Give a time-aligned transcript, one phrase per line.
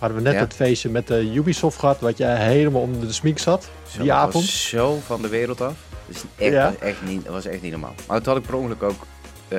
[0.00, 0.40] Hadden we net Ja.
[0.40, 4.12] het feestje met de Ubisoft gehad, wat jij helemaal onder de smiek zat, Zo, die
[4.12, 4.34] avond.
[4.34, 5.74] was zo van de wereld af.
[6.06, 6.64] Dat is echt, Ja.
[6.64, 7.94] was echt niet, dat was echt niet normaal.
[8.06, 9.06] Maar toen had ik per ongeluk ook
[9.48, 9.58] eh,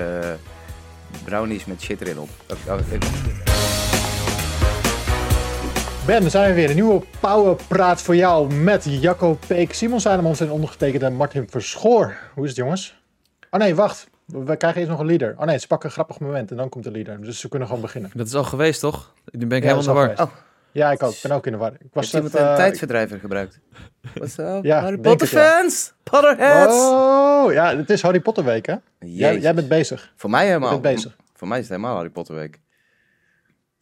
[1.23, 2.29] brownies met shit erin op.
[6.05, 6.69] Ben, dan zijn we weer.
[6.69, 12.15] Een nieuwe Powerpraat voor jou met Jacco Peek, Simon Zijnemans en ondergetekende Martin Verschoor.
[12.33, 12.95] Hoe is het, jongens?
[13.49, 14.07] Oh nee, wacht.
[14.31, 15.35] We krijgen eerst nog een leader.
[15.37, 17.21] Oh nee, ze pakken een grappig moment en dan komt de leader.
[17.21, 18.11] Dus we kunnen gewoon beginnen.
[18.13, 19.13] Dat is al geweest, toch?
[19.31, 20.29] Nu ben ik Ja, helemaal in de war.
[20.71, 21.11] Ja, ik ook.
[21.11, 21.73] Ik ben ook in de war.
[21.73, 23.59] Ik was Heeft iemand even, een eh, tijdsverdrijver gebruikt?
[24.13, 24.63] What's up?
[24.63, 25.59] Ja, Harry Potter het, ja.
[25.59, 25.93] fans?
[26.03, 26.73] Potterheads?
[26.73, 28.75] Oh, ja, het is Harry Potter week, hè?
[28.99, 29.43] Jij, Jezus.
[29.43, 30.13] jij bent bezig.
[30.15, 30.69] Voor mij helemaal.
[30.69, 31.17] bent bezig.
[31.33, 32.59] Voor mij is het helemaal Harry Potter week.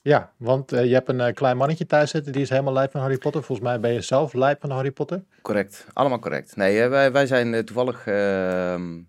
[0.01, 2.91] Ja, want eh, je hebt een eh, klein mannetje thuis zitten, die is helemaal lijp
[2.91, 3.43] van Harry Potter.
[3.43, 5.23] Volgens mij ben je zelf lijp van Harry Potter.
[5.41, 6.55] Correct, allemaal correct.
[6.55, 8.99] Nee, wij, wij zijn toevallig ehm,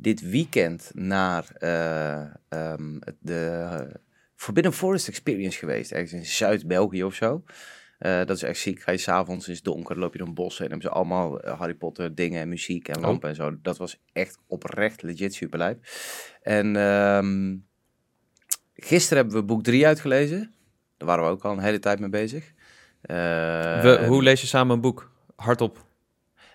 [0.00, 3.94] dit weekend naar eh, ehm, de eh,
[4.34, 5.92] Forbidden Forest Experience geweest.
[5.92, 7.42] Ergens in Zuid-België of zo.
[7.98, 8.80] Eh, dat is echt ziek.
[8.80, 11.74] Ga je s'avonds het donker, loop je door een bos en hebben ze allemaal Harry
[11.74, 13.56] Potter dingen en muziek en lampen en zo.
[13.62, 15.86] Dat was echt oprecht legit superlijp.
[16.42, 17.56] En ehm,
[18.74, 20.54] gisteren hebben we boek 3 uitgelezen.
[20.96, 22.52] Daar waren we ook al een hele tijd mee bezig.
[23.00, 25.10] We, hoe lees je samen een boek?
[25.36, 25.86] Hardop.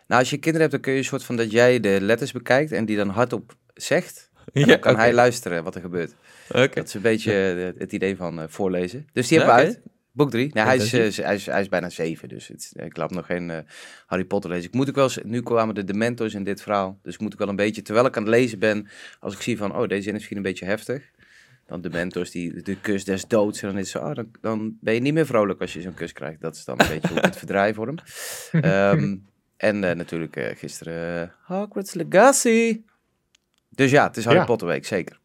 [0.08, 2.32] Nou, als je kinderen hebt, dan kun je een soort van dat jij de letters
[2.32, 4.32] bekijkt en die dan hardop zegt.
[4.54, 6.16] En Ja, dan kan hij luisteren wat er gebeurt.
[6.48, 7.34] Dat is een beetje
[7.74, 9.08] eh, het idee van eh, voorlezen.
[9.14, 9.82] Dus die hebben we uit.
[10.12, 10.50] Boek 3.
[10.54, 11.18] Nee, hij, is, Intensief.
[11.18, 13.66] eh, hij, is, hij is bijna 7, dus het, ik laat nog geen
[14.06, 14.68] Harry Potter lezen.
[14.68, 17.00] Ik moet ook wel eens, nu kwamen de Dementors in dit verhaal.
[17.02, 18.88] Dus ik moet ook wel een beetje, terwijl ik aan het lezen ben,
[19.20, 21.12] als ik zie van, oh, deze zin is misschien een beetje heftig.
[21.68, 23.62] Dan Dementors, die, de kus des doods.
[23.62, 25.94] En dan is zo, oh, dan, dan ben je niet meer vrolijk als je zo'n
[25.94, 26.42] kus krijgt.
[26.42, 27.96] Dat is dan een beetje hoe ik het verdraai voor hem.
[28.62, 29.16] Ehm,
[29.64, 32.82] en eh, natuurlijk eh, gisteren eh, Hogwarts Legacy.
[33.70, 34.46] Dus ja, het is Harry Ja.
[34.46, 35.20] Potter week, zeker.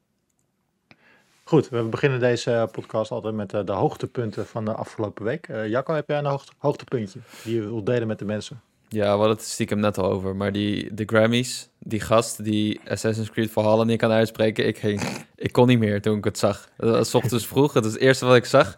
[1.44, 5.48] Goed, we beginnen deze podcast altijd met eh, de hoogtepunten van de afgelopen week.
[5.48, 8.61] Eh Jacco, heb jij een hoogte, hoogtepuntje die je wilt delen met de mensen?
[8.89, 10.36] Ja, we hadden het stiekem net al over.
[10.36, 15.03] Maar die, de Grammys, die gast die Assassin's Creed Valhalla niet kan uitspreken, ik, ging,
[15.34, 16.69] ik kon niet meer toen ik het zag.
[16.77, 18.77] Dat was 's ochtends vroeg, dat is het eerste wat ik zag.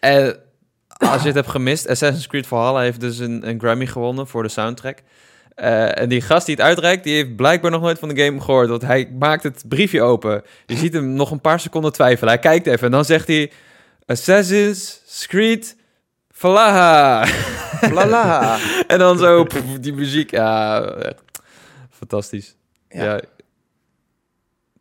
[0.00, 0.42] En
[1.10, 4.42] als je het hebt gemist, Assassin's Creed Valhalla heeft dus een, een Grammy gewonnen voor
[4.42, 4.98] de soundtrack.
[5.54, 8.40] Eh, en die gast die het uitreikt, die heeft blijkbaar nog nooit van de game
[8.40, 8.68] gehoord.
[8.68, 10.42] Want hij maakt het briefje open.
[10.66, 12.32] Je ziet hem nog een paar seconden twijfelen.
[12.32, 13.52] Hij kijkt even en dan zegt hij...
[14.06, 15.76] Assassin's Creed
[16.30, 17.26] Valhalla.
[17.88, 18.58] Blala.
[18.86, 20.94] En dan zo, pff, die muziek, ja,
[21.90, 22.56] fantastisch.
[22.88, 23.04] Ja.
[23.04, 23.20] Ja.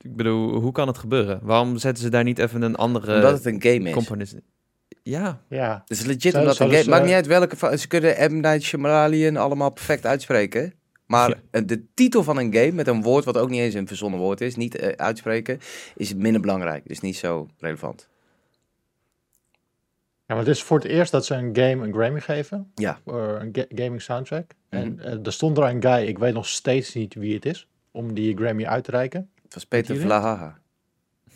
[0.01, 1.39] Ik bedoel, hoe kan het gebeuren?
[1.43, 3.93] Waarom zetten ze daar niet even een andere Omdat het een game is.
[3.93, 4.35] componist?
[5.03, 6.84] Ja, Ja, Het is legit omdat het een game...
[6.84, 7.57] ze- Maakt niet uit welke...
[7.57, 8.40] van- Ze kunnen M.
[8.40, 10.74] Night Shyamalan allemaal perfect uitspreken.
[11.06, 13.88] Maar eh, de titel van een game met een woord wat ook niet eens een
[13.88, 15.59] verzonnen woord is, niet eh, uitspreken,
[15.96, 16.88] is minder belangrijk.
[16.88, 18.09] Dus niet zo relevant.
[20.25, 22.72] ja maar het is voor het eerst dat ze een game een Grammy geven.
[22.75, 23.00] Ja.
[23.06, 24.51] Voor een ga- gaming soundtrack.
[24.69, 25.00] En Mhm.
[25.01, 28.13] eh, er stond er een guy, ik weet nog steeds niet wie het is, om
[28.13, 29.30] die Grammy uit te reiken.
[29.44, 29.97] Het was Peter?
[29.97, 30.59] Vlahaha.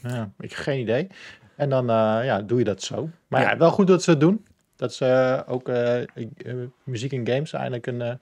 [0.02, 1.08] Ja, ik heb geen idee.
[1.56, 3.10] En dan eh, ja, doe je dat zo.
[3.28, 3.50] Maar ja.
[3.50, 3.58] Ja.
[3.58, 4.46] wel goed dat ze het doen.
[4.76, 6.02] Dat ze eh, ook eh,
[6.84, 8.14] muziek en games eigenlijk een eh,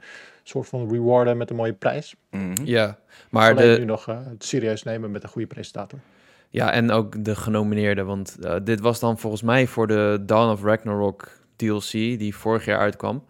[0.44, 2.16] soort van rewarden met een mooie prijs.
[2.30, 2.54] Mhm.
[2.66, 2.98] ja.
[3.30, 6.00] Maar Alleen nu de, nog eh, het serieus nemen met een goede presentator.
[6.50, 8.06] ja, en ook de genomineerden.
[8.06, 12.66] Want eh, dit was dan volgens mij voor de Dawn of Ragnarok DLC, die vorig
[12.66, 13.24] jaar uitkwam.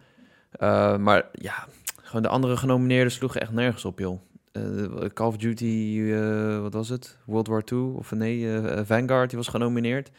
[0.50, 1.54] Eh, maar ja,
[2.02, 4.20] gewoon de andere genomineerden sloegen echt nergens op, joh.
[4.54, 7.16] Eh, Call of Duty, eh, wat was het?
[7.24, 10.10] World War II, of nee, eh, Vanguard, die was genomineerd.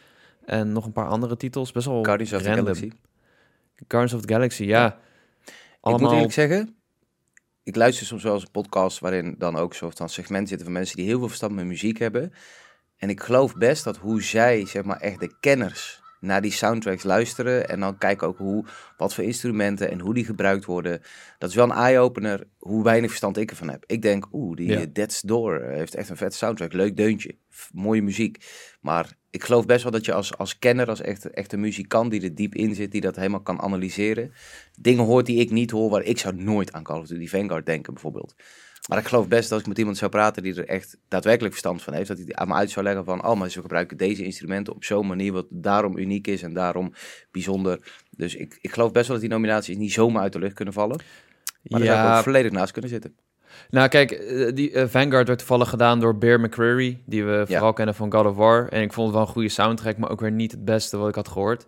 [0.44, 2.48] En nog een paar andere titels, best wel Guardians of the.
[2.48, 2.90] Galaxy.
[3.88, 4.98] Guardians of the Galaxy, ja.
[5.82, 6.76] Ik moet eerlijk zeggen,
[7.62, 10.76] ik luister soms wel eens een podcast waarin dan ook soort van segment zitten van
[10.76, 12.32] mensen die heel veel verstand met muziek hebben.
[12.96, 17.02] En ik geloof best dat hoe zij, zeg maar, echt de kenners naar die soundtracks
[17.02, 18.64] luisteren en dan kijken ook hoe,
[18.96, 21.00] wat voor instrumenten en hoe die gebruikt worden.
[21.38, 23.84] Dat is wel een eye-opener hoe weinig verstand ik ervan heb.
[23.86, 24.80] Ik denk, oeh, die Ja.
[24.80, 27.36] eh, Death's Door eh, heeft echt een vet soundtrack, leuk deuntje,
[27.72, 28.44] mooie muziek.
[28.80, 32.10] Maar ik geloof best wel dat je als, als kenner, als echt, echt een muzikant
[32.10, 34.32] die er diep in zit, die dat helemaal kan analyseren,
[34.80, 37.66] dingen hoort die ik niet hoor, waar ik zou nooit aan Call of Duty Vanguard
[37.66, 38.34] denken bijvoorbeeld.
[38.88, 41.52] Maar ik geloof best dat als ik met iemand zou praten die er echt daadwerkelijk
[41.52, 43.96] verstand van heeft, dat hij aan me uit zou leggen van, oh, maar ze gebruiken
[43.96, 46.92] deze instrumenten op zo'n manier wat daarom uniek is en daarom
[47.30, 47.78] bijzonder.
[48.10, 50.74] Dus ik, ik geloof best wel dat die nominaties niet zomaar uit de lucht kunnen
[50.74, 50.96] vallen.
[51.62, 53.16] Maar daar zou ik ja, ook volledig naast kunnen zitten.
[53.70, 57.72] nou kijk, eh, die eh, Vanguard werd toevallig gedaan door Bear McCreary, die we vooral
[57.72, 58.68] kennen van God of War.
[58.68, 61.08] En ik vond het wel een goede soundtrack, maar ook weer niet het beste wat
[61.08, 61.66] ik had gehoord.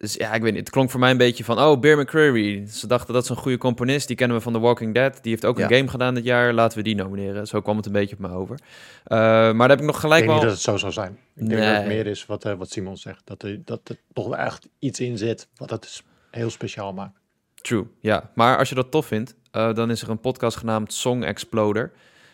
[0.00, 0.60] Dus ja, ik weet niet.
[0.60, 2.66] Het klonk voor mij een beetje van, oh, Bear McCreary.
[2.66, 4.06] Ze dachten dat is een goede componist.
[4.06, 5.18] Die kennen we van The Walking Dead.
[5.22, 5.76] Die heeft ook een Ja.
[5.76, 6.52] game gedaan dit jaar.
[6.52, 7.46] Laten we die nomineren.
[7.46, 8.58] Zo kwam het een beetje op me over.
[8.60, 10.48] Uh, maar daar heb ik nog Ik gelijk denk niet wel...
[10.48, 11.18] dat het zo zou zijn.
[11.36, 13.20] Ik denk dat het meer is wat, eh, wat Simon zegt.
[13.24, 17.18] Dat er, dat er toch wel echt iets in zit wat het heel speciaal maakt.
[17.54, 18.30] True, ja.
[18.34, 21.92] Maar als je dat tof vindt, eh, dan is er een podcast genaamd Song Exploder.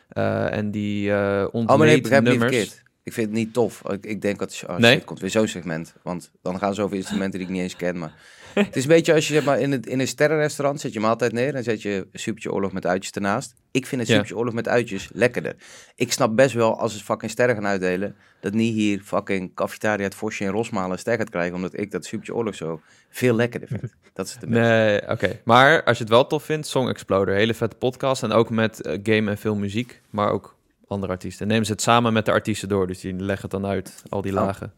[0.09, 2.83] Eh, en die eh Oh, nee, nummers.
[3.05, 3.83] Ik vind het niet tof.
[3.91, 4.95] Ik, ik denk dat oh, Nee?
[4.95, 5.95] shit, komt weer zo'n segment.
[6.03, 7.99] Want dan gaan ze over instrumenten die ik niet eens ken.
[7.99, 8.13] Maar
[8.55, 11.01] het is een beetje als je zeg maar, in, het, in een sterrenrestaurant zet je
[11.01, 13.55] maaltijd neer en zet je supertje oorlog met uitjes ernaast.
[13.71, 14.15] Ik vind het Ja.
[14.15, 15.55] supertje oorlog met uitjes lekkerder.
[15.95, 20.05] Ik snap best wel als ze fucking sterren gaan uitdelen, dat niet hier fucking cafetaria
[20.05, 22.81] het Vosje en Rosmalen een ster gaat krijgen, omdat ik dat supertje oorlog zo
[23.11, 23.83] veel lekkerder vind.
[24.13, 24.49] Dat is het.
[24.49, 25.41] Nee, oké.
[25.45, 27.35] Maar als je het wel tof vindt, Song Exploder.
[27.35, 28.23] Hele vette podcast.
[28.23, 30.01] En ook met eh, game en veel muziek.
[30.11, 30.54] Maar ook
[30.87, 31.47] andere artiesten.
[31.47, 32.87] Nemen ze het samen met de artiesten door.
[32.87, 34.45] Dus die leggen het dan uit, al die Oh.
[34.45, 34.73] lagen.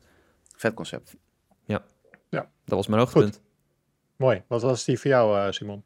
[0.56, 1.16] Vet concept.
[2.64, 3.40] Dat was mijn hoogtepunt.
[4.16, 4.42] Mooi.
[4.46, 5.82] Wat was die voor jou, eh, Simon?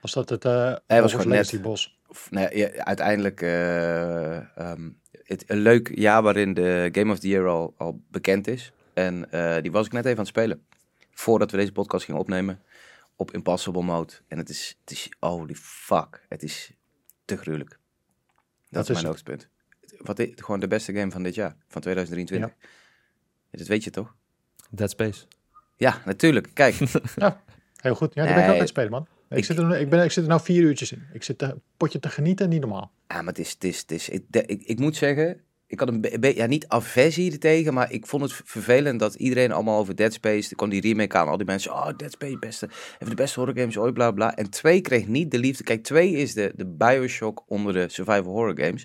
[0.00, 1.62] Was dat het eh was Hogwarts gewoon net.
[1.62, 1.98] Bos?
[2.08, 7.28] Of, ja, ja, uiteindelijk eh, ehm, het, een leuk jaar waarin de Game of the
[7.28, 8.72] Year al, al bekend is.
[8.94, 10.66] En eh, die was ik net even aan het spelen.
[11.10, 12.62] Voordat we deze podcast gingen opnemen.
[13.16, 14.12] Op Impossible Mode.
[14.28, 16.26] En het is, het is holy fuck.
[16.28, 16.72] Het is
[17.24, 17.70] te gruwelijk.
[17.70, 17.78] Dat
[18.70, 19.06] Wat is is mijn het?
[19.06, 19.48] hoogtepunt.
[20.00, 21.56] Wat is, gewoon de beste game van dit jaar.
[21.68, 22.50] Van 2023.
[23.50, 24.14] Ja, dat weet je toch?
[24.70, 25.24] Dead Space.
[25.76, 26.48] Ja, natuurlijk.
[26.54, 26.74] Kijk.
[27.76, 28.14] Heel goed.
[28.14, 29.06] Ja, daar ben ik ook aan het spelen, man.
[29.28, 31.02] Ik, Ik- zit er, ik, ben, ik zit er nou vier uurtjes in.
[31.12, 32.92] Ik zit een potje te genieten, niet normaal.
[33.08, 35.78] Ja, maar het is, het is, het is ik, de- ik, ik moet zeggen, ik
[35.78, 39.78] had een beetje, ja, niet aversie ertegen, maar ik vond het vervelend dat iedereen allemaal
[39.78, 42.68] over Dead Space, er kwam die remake aan, al die mensen, oh, Dead Space, beste,
[42.94, 44.36] even de beste horror games ooit, bla bla.
[44.36, 45.64] En 2 kreeg niet de liefde.
[45.64, 48.84] Kijk, 2 is de, de Bioshock onder de survival horror games.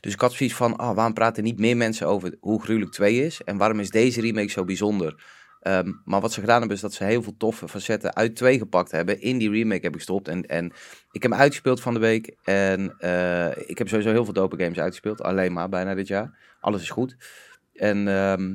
[0.00, 3.24] Dus ik had zoiets van, ah, waarom praten niet meer mensen over hoe gruwelijk 2
[3.24, 3.40] is?
[3.44, 5.40] En waarom is deze remake zo bijzonder?
[5.62, 8.58] Ehm, maar wat ze gedaan hebben, is dat ze heel veel toffe facetten uit 2
[8.58, 9.20] gepakt hebben.
[9.20, 10.28] In die remake heb ik gestopt.
[10.28, 10.66] En, en
[11.10, 12.36] ik heb hem uitgespeeld van de week.
[12.42, 15.22] En eh, ik heb sowieso heel veel dope games uitgespeeld.
[15.22, 16.38] Alleen maar bijna dit jaar.
[16.60, 17.16] Alles is goed.
[17.74, 18.50] En ehm,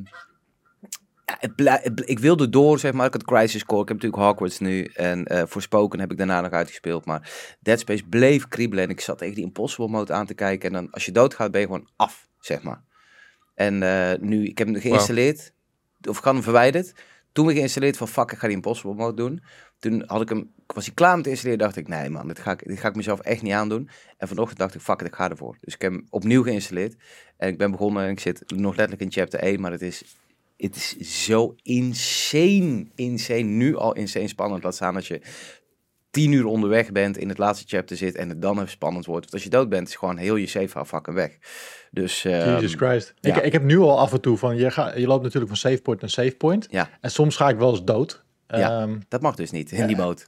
[1.25, 3.05] ja, het blij- het bl- ik wilde door, zeg maar.
[3.05, 3.81] Ik had Crisis Core.
[3.81, 4.83] Ik heb natuurlijk Hogwarts nu.
[4.85, 7.05] En eh Forspoken heb ik daarna nog uitgespeeld.
[7.05, 8.83] Maar Dead Space bleef kriebelen.
[8.83, 10.67] En ik zat tegen die Impossible mode aan te kijken.
[10.67, 12.83] En dan, als je doodgaat, ben je gewoon af, zeg maar.
[13.55, 15.53] En eh, nu, ik heb hem geïnstalleerd.
[16.09, 16.93] Of ik had hem verwijderd.
[17.31, 19.43] Toen weer geïnstalleerd van, fuck, ik ga die Impossible mode doen.
[19.79, 22.51] Toen had ik hem, was hij klaar met installeren, dacht ik, nee man, dit ga
[22.51, 23.89] ik, dit ga ik mezelf echt niet aandoen.
[24.17, 25.57] En vanochtend dacht ik, fuck it, ik ga ervoor.
[25.61, 26.95] Dus ik heb hem opnieuw geïnstalleerd.
[27.37, 30.03] En ik ben begonnen en ik zit nog letterlijk in chapter 1, maar het is,
[30.57, 34.63] het is zo insane, insane, nu al insane spannend.
[34.63, 35.21] Laat staan als je
[36.09, 39.21] tien uur onderweg bent, in het laatste chapter zit en het dan even spannend wordt.
[39.21, 41.37] Want als je dood bent, is gewoon heel je save fucking weg.
[41.91, 43.13] Dus, ehm, Jesus Christ.
[43.21, 43.41] Ik, ja.
[43.41, 45.81] ik heb nu al af en toe van, je, gaat, je loopt natuurlijk van save
[45.81, 46.67] point naar save point.
[46.69, 46.89] Ja.
[47.01, 48.25] En soms ga ik wel eens dood.
[48.47, 48.81] Ja.
[48.81, 50.21] Ehm, dat mag dus niet in die mode.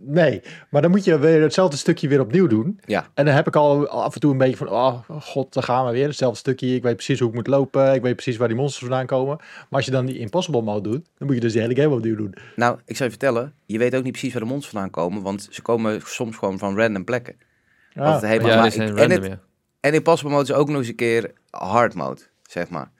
[0.00, 2.80] Nee, maar dan moet je weer hetzelfde stukje weer opnieuw doen.
[2.84, 5.62] Ja, En dan heb ik al af en toe een beetje van, oh god, daar
[5.62, 6.06] gaan we weer.
[6.06, 7.94] Hetzelfde stukje, ik weet precies hoe ik moet lopen.
[7.94, 9.36] Ik weet precies waar die monsters vandaan komen.
[9.36, 11.94] Maar als je dan die impossible mode doet, dan moet je dus de hele game
[11.94, 12.34] opnieuw doen.
[12.56, 15.22] Nou, ik zou je vertellen, je weet ook niet precies waar de monsters vandaan komen,
[15.22, 17.34] want ze komen soms gewoon van random plekken.
[17.94, 19.38] Ah, het helemaal, Ja, maar ik- random, en, het, ja.
[19.80, 22.90] en Impossible Mode is ook nog eens een keer hard mode, zeg maar.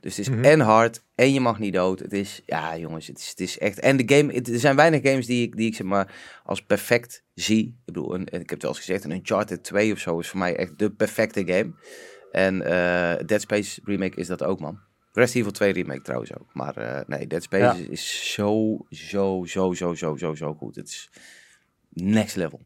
[0.00, 0.44] Dus het is Mhm.
[0.44, 1.98] en hard, en je mag niet dood.
[1.98, 3.78] Het is, ja jongens, het is, het is echt...
[3.80, 6.14] En de game, het- er zijn weinig games die ik, die ik zeg maar
[6.44, 7.64] als perfect zie.
[7.66, 10.38] Ik bedoel, ik heb het wel eens gezegd, een Uncharted 2 of zo is voor
[10.38, 11.72] mij echt de perfecte game.
[12.32, 14.78] En eh, Dead Space remake is dat ook, man.
[15.12, 16.54] Resident Evil 2 remake trouwens ook.
[16.54, 17.74] Maar eh, nee, Dead Space Ja.
[17.74, 20.76] is, is zo, zo, zo, zo, zo, zo, zo goed.
[20.76, 21.10] Het is
[21.88, 22.60] next level.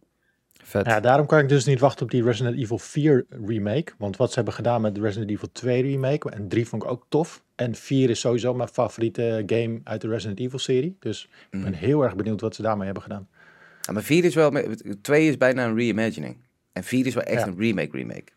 [0.66, 0.87] Vet.
[0.87, 3.92] Ja, daarom kan ik dus niet wachten op die Resident Evil 4 remake.
[3.99, 6.90] Want wat ze hebben gedaan met de Resident Evil 2 remake, en 3 vond ik
[6.90, 7.42] ook tof.
[7.54, 10.97] En 4 is sowieso mijn favoriete game uit de Resident Evil serie.
[11.00, 13.28] Dus ik ben heel erg benieuwd wat ze daarmee hebben gedaan.
[13.80, 14.52] Ja, maar 4 is wel,
[15.00, 16.37] 2 is bijna een reimagining.
[16.73, 17.47] En 4 is wel echt Ja.
[17.47, 18.33] een remake remake.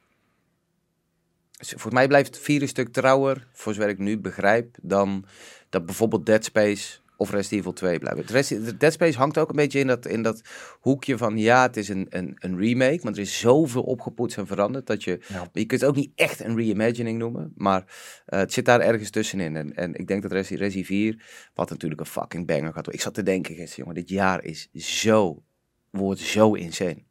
[1.57, 5.25] Dus volgens mij blijft 4 een stuk trouwer, voor zover ik nu begrijp, dan
[5.69, 8.23] dat bijvoorbeeld Dead Space of Resident Evil 2 blijven.
[8.25, 10.41] Resi- Dead Space hangt ook een beetje in dat, in dat
[10.79, 14.47] hoekje van ja, het is een, een, een remake, maar er is zoveel opgepoetst en
[14.47, 15.49] veranderd dat je, Ja.
[15.53, 17.83] je kunt het ook niet echt een reimagining noemen, maar
[18.25, 19.55] eh, het zit daar ergens tussenin.
[19.55, 22.93] En, en ik denk dat Resi, Resi 4, wat natuurlijk een fucking banger gaat worden.
[22.93, 25.43] Ik zat te denken gisteren, jongen, dit jaar is zo,
[25.89, 27.03] wordt zo insane.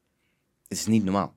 [0.68, 1.34] Het is niet normaal.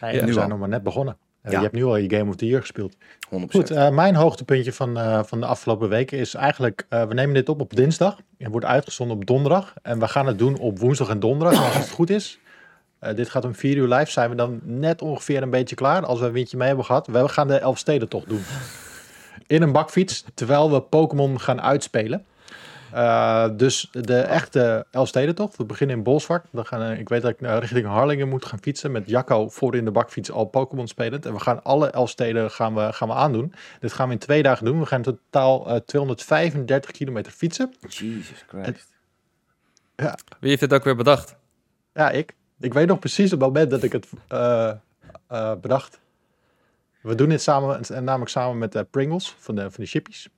[0.00, 0.50] Nee, Ja, we nu zijn al.
[0.50, 1.18] nog maar net begonnen.
[1.42, 1.58] Eh, Ja.
[1.58, 2.96] Je hebt nu al je Game of the Year gespeeld.
[3.28, 3.68] 100%.
[3.68, 6.86] Goed, eh, mijn hoogtepuntje van, eh, van de afgelopen weken is eigenlijk...
[6.88, 8.18] we nemen dit op op dinsdag.
[8.38, 9.74] Het wordt uitgezonden op donderdag.
[9.82, 11.64] En we gaan het doen op woensdag en donderdag.
[11.64, 12.38] Als het goed is,
[13.14, 16.06] dit gaat om vier uur live, zijn we dan net ongeveer een beetje klaar.
[16.06, 17.06] Als we een windje mee hebben gehad.
[17.06, 18.42] We gaan de Elfstedentocht doen.
[19.46, 22.24] In een bakfiets, terwijl we Pokémon gaan uitspelen.
[22.92, 26.46] Eh, dus de echte Elfstedentocht, we beginnen in Bolsward.
[26.50, 29.48] Dan gaan, eh, ik weet dat ik eh, richting Harlingen moet gaan fietsen met Jacco
[29.48, 31.26] voor in de bakfiets al Pokémon spelend.
[31.26, 33.54] En we gaan alle Elfsteden gaan we, gaan we aandoen.
[33.80, 34.78] Dit gaan we in twee dagen doen.
[34.78, 37.74] We gaan in totaal eh, 235 kilometer fietsen.
[37.88, 38.88] Jesus Christ.
[40.40, 41.36] Wie heeft dit ook weer bedacht?
[41.94, 42.34] Ja, ik.
[42.60, 44.72] Ik weet nog precies op het moment dat ik het eh,
[45.26, 46.00] eh, bedacht.
[47.00, 50.28] We doen dit samen, en namelijk samen met Pringles van de, van de chippies.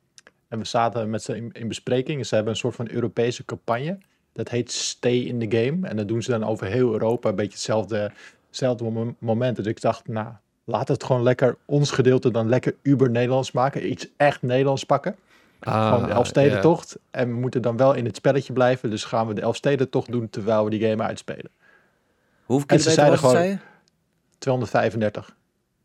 [0.52, 2.18] En we zaten met ze in, in bespreking.
[2.18, 3.99] En ze hebben een soort van Europese campagne.
[4.32, 5.88] Dat heet Stay in the Game.
[5.88, 7.28] En dat doen ze dan over heel Europa.
[7.28, 8.12] Een beetje hetzelfde,
[8.49, 9.56] hetzelfde mom- moment.
[9.56, 10.28] Dus ik dacht, nou,
[10.64, 13.90] we het gewoon lekker ons gedeelte dan lekker uber Nederlands maken.
[13.90, 15.16] Iets echt Nederlands pakken.
[15.61, 16.99] Ah, Gewoon de Elfstedentocht.
[17.11, 18.90] En we moeten dan wel in het spelletje blijven.
[18.90, 21.50] Dus gaan we de Elfstedentocht doen terwijl we die game uitspelen.
[22.44, 23.71] Hoeveel En ze kilometer zeiden was het, gewoon- zei
[24.28, 24.38] je?
[24.38, 25.37] 235.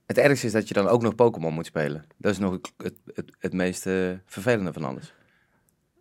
[0.08, 2.06] Het ergste is dat je dan ook nog Pokémon moet spelen.
[2.18, 3.94] Dat is nog het, het, het, het meest eh,
[4.26, 5.14] vervelende van alles.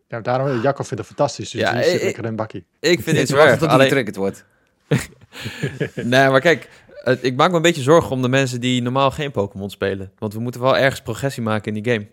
[0.09, 1.51] Ja, daarom, Jacco vindt het fantastisch.
[1.51, 2.67] Dus Ja, die ik- zit lekker in een bakkie.
[2.81, 3.59] Ik vind het zwaar.
[3.59, 4.45] hij Alleen, getriggerd wordt.
[5.95, 6.69] nee, maar kijk,
[7.03, 10.13] het- ik maak me een beetje zorgen om de mensen die normaal geen Pokémon spelen.
[10.19, 12.07] Want we moeten wel ergens progressie maken in die game.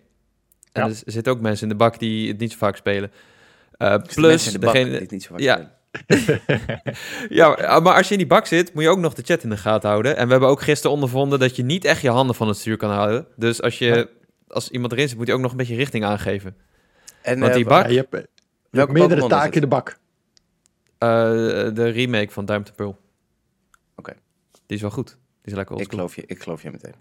[0.72, 0.88] En Ja.
[0.88, 3.12] er zitten ook mensen in de bak die het niet zo vaak spelen.
[3.76, 5.52] Eh, de plus, mensen in de bak degene, die het niet zo vaak Ja.
[5.54, 5.72] spelen.
[7.28, 9.50] Ja, maar- als je in die bak zit, moet je ook nog de chat in
[9.50, 10.16] de gaten houden.
[10.16, 12.76] En we hebben ook gisteren ondervonden dat je niet echt je handen van het stuur
[12.76, 13.26] kan houden.
[13.36, 14.10] Dus als, je,
[14.48, 16.56] als iemand erin zit, moet hij ook nog een beetje richting aangeven.
[17.22, 18.30] En, Want eh, die bak- Ja, je hebt, je hebt
[18.70, 19.98] Welke meerdere taken in de bak.
[20.98, 21.08] Eh,
[21.74, 22.98] de remake van and Pearl.
[23.96, 24.12] Oké.
[24.66, 25.06] Die is wel goed.
[25.08, 26.94] Die is lekker ik, geloof je, ik geloof je meteen.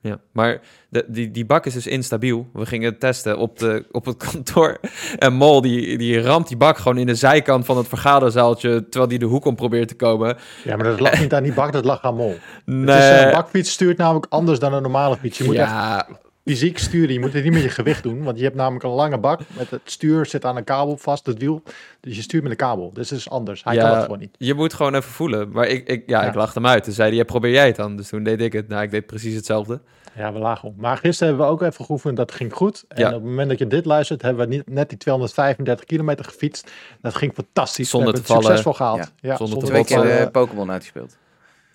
[0.00, 2.48] Ja, maar de, die, die bak is dus instabiel.
[2.52, 4.80] We gingen het testen op, de, op het kantoor.
[5.18, 8.82] En Mol, die, die ramt die bak gewoon in de zijkant van het vergaderzaaltje...
[8.82, 10.36] terwijl die de hoek om probeert te komen.
[10.64, 12.36] Ja, maar dat lag niet aan die bak, dat lag aan mol.
[12.64, 12.94] Nee.
[12.94, 15.38] Het is, eh, een bakfiets stuurt namelijk anders dan een normale fiets.
[15.38, 16.06] Je moet echt ja,
[16.48, 17.12] fysiek sturen.
[17.12, 18.22] Je moet het niet met je gewicht doen.
[18.22, 19.40] Want je hebt namelijk een lange bak.
[19.56, 21.62] Met het stuur zit aan een kabel vast, het wiel.
[22.00, 22.90] Dus je stuurt met een kabel.
[22.92, 23.64] Dus het is anders.
[23.64, 23.82] Hij Ja.
[23.82, 24.34] kan het gewoon niet.
[24.38, 25.50] je moet gewoon even voelen.
[25.50, 26.28] Maar ik, ik, ja, Ja.
[26.28, 26.84] ik lachte hem uit.
[26.84, 27.96] Toen zei hij, ja, probeer jij het dan.
[27.96, 28.68] Dus toen deed ik het.
[28.68, 29.80] Nou, ik deed precies hetzelfde.
[30.16, 30.74] Ja, we lagen om.
[30.76, 32.16] Maar gisteren hebben we ook even geoefend.
[32.16, 32.84] Dat ging goed.
[32.88, 33.06] En Ja.
[33.08, 36.70] op het moment dat je dit luistert, hebben we niet, net die 235 kilometer gefietst.
[37.00, 37.90] Dat ging fantastisch.
[37.90, 38.58] Zonder we te hebben het vallen.
[38.64, 39.12] succesvol gehaald.
[39.20, 41.16] Ja, zonder te Twee keer eh, Pokémon uitgespeeld.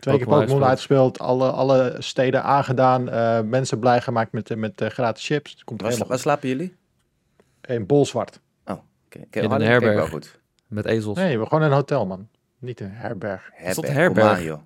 [0.04, 4.82] Twee keer Pokémon uitgespeeld, alle, alle steden aangedaan, eh, mensen blij gemaakt met, eh, met
[4.82, 5.52] eh, gratis chips.
[5.52, 6.76] Het komt Waar, helemaal waar slapen jullie?
[7.62, 8.40] In Bolzwart.
[8.66, 9.40] Oh, oké.
[9.40, 9.96] In een herberg.
[9.96, 10.40] wel goed.
[10.68, 11.18] Met ezels.
[11.18, 12.28] Nee, we gewoon in een hotel, man.
[12.60, 13.50] Niet een herberg.
[13.54, 13.94] Herberg.
[13.94, 14.44] herberg?
[14.44, 14.60] Joh.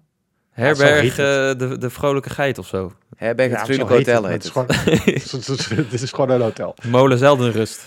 [0.51, 2.94] Herberg, heet eh, de, de vrolijke geit of zo.
[3.17, 4.34] Herberg, Ja, het heet Hotel het, heet het.
[4.34, 6.75] Het is gewoon, dit is gewoon een hotel.
[6.88, 7.84] Molen zelden rust.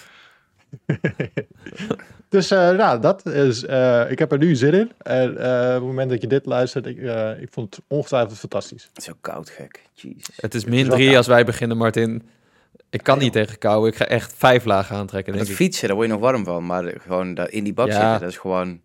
[2.30, 4.92] Dus eh, nou, dat is, eh, ik heb er nu zin in.
[4.99, 6.96] En eh, op het moment dat je dit luistert, ik,
[7.40, 8.82] ik vond het ongetwijfeld fantastisch.
[8.88, 9.80] Het is zo koud, gek.
[9.92, 10.25] Jezus.
[10.37, 11.16] Het is min wel drie koud.
[11.16, 12.28] als wij beginnen, Martin.
[12.90, 13.88] Ik kan niet tegen kou.
[13.88, 15.54] Ik ga echt vijf lagen aantrekken, denk ik.
[15.54, 16.66] fietsen, daar word je nog warm van.
[16.66, 17.92] Maar gewoon daar in die bak Ja.
[17.92, 18.80] zitten, dat is gewoon...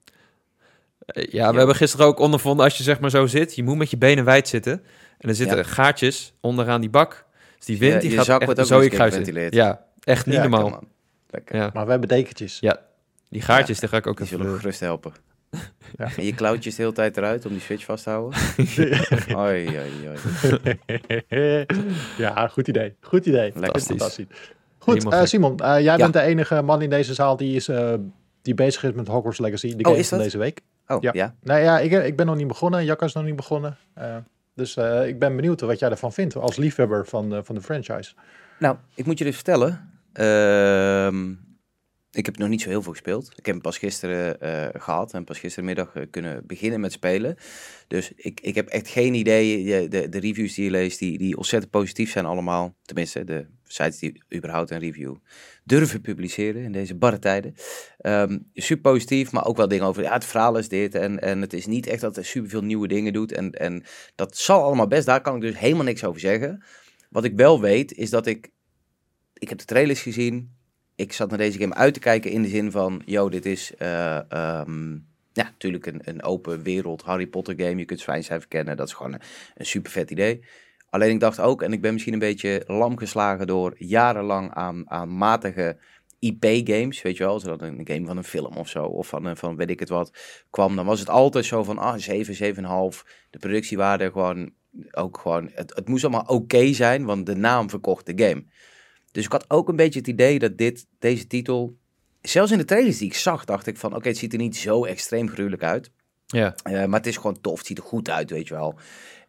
[1.06, 3.90] Ja, we hebben gisteren ook ondervonden, als je zeg maar zo zit, je moet met
[3.90, 4.84] je benen wijd zitten.
[5.18, 5.64] En er zitten Ja.
[5.64, 7.26] gaatjes onderaan die bak.
[7.58, 9.20] Dus die wind die je gaat zak echt wordt ook zo je kruis in.
[9.20, 9.54] geventileerd.
[9.54, 10.84] Ja, echt niet normaal.
[11.46, 11.70] Ja.
[11.74, 12.58] Maar we hebben dekentjes.
[12.60, 12.80] ja,
[13.30, 14.38] die gaatjes die ga ik ook Die even...
[14.40, 15.12] zullen gerust helpen.
[15.98, 16.10] Ja.
[16.18, 18.40] En je klauwtjes de hele tijd eruit om die switch vast te houden.
[19.36, 21.66] Oei, oei, oei.
[22.18, 22.96] ja, goed idee.
[23.02, 23.52] Goed idee.
[23.52, 23.86] Fantastisch.
[23.86, 24.54] Fantastisch.
[24.78, 25.24] Goed, eh.
[25.24, 25.96] Simon, eh, jij Ja.
[25.96, 27.94] bent de enige man in deze zaal die, is, eh,
[28.42, 29.68] die bezig is met Hogwarts Legacy.
[29.76, 30.26] De Oh, game is van dat?
[30.28, 30.62] deze week.
[30.88, 31.10] Oh, Ja.
[31.14, 31.36] ja.
[31.42, 32.86] Nou ja, ik, ik ben nog niet begonnen.
[32.86, 33.78] Jacco is nog niet begonnen.
[33.94, 34.16] Eh,
[34.54, 37.62] dus eh, ik ben benieuwd wat jij ervan vindt als liefhebber van, eh, van de
[37.62, 38.14] franchise.
[38.60, 39.90] Nou, ik moet je dus vertellen.
[42.16, 43.28] Ik heb nog niet zo heel veel gespeeld.
[43.30, 47.36] Ik heb hem pas gisteren eh, gehad en pas gistermiddag eh, kunnen beginnen met spelen.
[47.88, 49.66] Dus ik, ik heb echt geen idee.
[49.66, 52.76] De, de, de reviews die je leest, die, die ontzettend positief zijn allemaal.
[52.82, 55.16] Tenminste, de sites die überhaupt een review
[55.64, 57.56] durven publiceren in deze barre tijden.
[57.98, 60.96] Ehm, super positief, maar ook wel dingen over, ja, het verhaal is dit.
[60.96, 63.32] En, en het is niet echt dat er super veel nieuwe dingen doet.
[63.32, 63.84] En, en
[64.16, 66.64] dat zal allemaal best, daar kan ik dus helemaal niks over zeggen.
[67.10, 68.50] Wat ik wel weet, is dat ik,
[69.34, 70.54] ik heb de trailers gezien.
[70.96, 73.76] Ik zat naar deze game uit te kijken in de zin van, yo, dit is
[73.76, 74.92] eh, ehm,
[75.34, 77.76] ja, natuurlijk een, een open wereld Harry Potter game.
[77.76, 79.14] Je kunt Zwijncijfer kennen, dat is gewoon
[79.56, 80.44] een, super vet idee.
[80.90, 84.90] Alleen ik dacht ook, en ik ben misschien een beetje lam geslagen door jarenlang aan,
[84.90, 85.78] aan matige
[86.20, 89.38] IP-games, weet je wel, zodat een game van een film of zo, of van, een-
[89.38, 90.18] van weet ik het wat,
[90.50, 93.06] kwam, dan was het altijd zo van, ah, 7, 7,5.
[93.30, 94.52] De productiewaarde gewoon,
[94.92, 98.46] ook gewoon, het, het moest allemaal oké zijn, want de naam verkocht de game.
[99.16, 101.78] Dus ik had ook een beetje het idee dat dit, deze titel,
[102.22, 104.58] zelfs in de trailers die ik zag, dacht ik van, oké, het ziet er niet
[104.58, 105.92] zo extreem gruwelijk uit.
[106.26, 108.80] Ja, Eh, maar het is gewoon tof, het ziet er goed uit, weet je wel.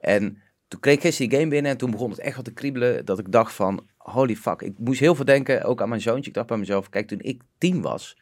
[0.00, 2.52] En toen kreeg ik gisteren die game binnen en toen begon het echt wat te
[2.52, 3.04] kriebelen.
[3.04, 4.62] Dat ik dacht van, holy fuck.
[4.62, 6.28] Ik moest heel veel denken, ook aan mijn zoontje.
[6.28, 8.18] Ik dacht bij mezelf, kijk, toen ik tien was,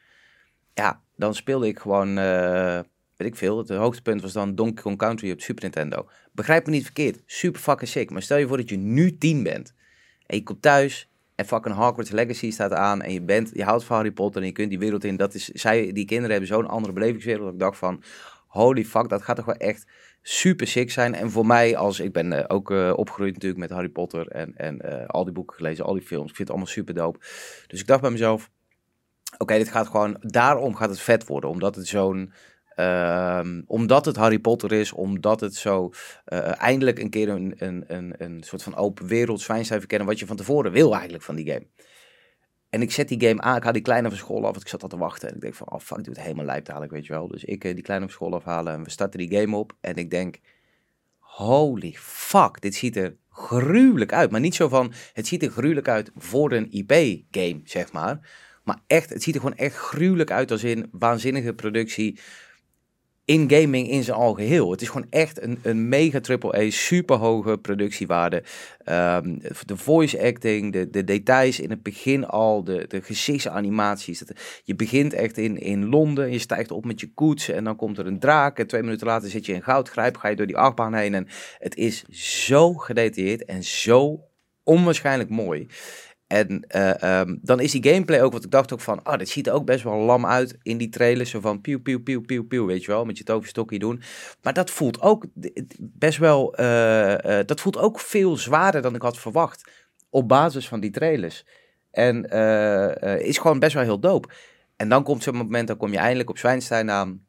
[0.75, 2.81] ja, dan speelde ik gewoon, eh,
[3.17, 3.59] weet ik veel.
[3.59, 6.09] Het hoogtepunt was dan Donkey Kong Country op Super Nintendo.
[6.33, 8.11] Begrijp me niet verkeerd, super fucking sick.
[8.11, 9.75] Maar stel je voor dat je nu tien bent
[10.27, 13.85] en je komt thuis en fucking Hogwarts Legacy staat aan en je bent, je houdt
[13.85, 15.17] van Harry Potter en je kunt die wereld in.
[15.17, 17.45] Dat is, zij, die kinderen hebben zo'n andere belevingswereld.
[17.45, 18.03] Dat ik dacht van,
[18.47, 19.87] holy fuck, dat gaat toch wel echt
[20.23, 21.15] super sick zijn.
[21.15, 24.57] En voor mij, als ik ben eh, ook eh, opgegroeid natuurlijk met Harry Potter en,
[24.57, 26.31] en eh, al die boeken gelezen, al die films.
[26.31, 27.19] Ik vind het allemaal super dope.
[27.67, 28.51] Dus ik dacht bij mezelf,
[29.39, 31.51] oké, dit gaat gewoon, daarom gaat het vet worden.
[31.51, 32.33] Omdat het zo'n,
[32.77, 35.91] ehm, omdat het Harry Potter is, omdat het zo
[36.25, 40.19] eh, eindelijk een keer een, een, een, een soort van open wereld zwijncijfer kennen, wat
[40.19, 41.67] je van tevoren wil eigenlijk van die game.
[42.75, 44.69] En ik zet die game aan, ik had die kleine van school af, want ik
[44.69, 45.29] zat al te wachten.
[45.29, 47.29] En ik denk van, oh fuck, ik doe het helemaal lijp dadelijk, weet je wel.
[47.29, 49.73] Dus ik eh, die kleine van school afhalen en we starten die game op.
[49.81, 50.41] En ik denk,
[51.19, 54.31] holy fuck, dit ziet er gruwelijk uit.
[54.31, 58.19] Maar niet zo van, het ziet er gruwelijk uit voor een IP-game, zeg maar.
[58.65, 62.19] Maar echt, het ziet er gewoon echt gruwelijk uit als in waanzinnige productie
[63.25, 64.71] in gaming in zijn algeheel.
[64.71, 68.43] Het is gewoon echt een, een mega triple-A, super hoge productiewaarde.
[68.85, 74.19] Ehm, de voice acting, de, de details in het begin al, de, de gezichtsanimaties.
[74.19, 74.33] Dat,
[74.65, 77.99] je begint echt in, in Londen, je stijgt op met je koets en dan komt
[77.99, 78.59] er een draak.
[78.59, 81.15] En twee minuten later zit je in goudgrijp, ga je door die achtbaan heen.
[81.15, 81.27] En
[81.59, 84.21] het is zo gedetailleerd en zo
[84.63, 85.67] onwaarschijnlijk mooi.
[86.27, 89.29] En eh, ehm, dan is die gameplay ook, wat ik dacht ook van, ah, dit
[89.29, 91.31] ziet er ook best wel lam uit in die trailers.
[91.31, 94.03] Zo van piu, piu, piu, piu, piu, weet je wel, met je toverstokje doen.
[94.43, 95.27] Maar dat voelt ook
[95.79, 99.71] best wel, uh, dat voelt ook veel zwaarder dan ik had verwacht.
[100.11, 101.47] Op basis van die trailers.
[101.91, 102.25] En
[103.21, 104.29] is gewoon best wel heel dope.
[104.77, 107.27] En dan komt zo'n moment, dan kom je eindelijk op Zwijnstein aan.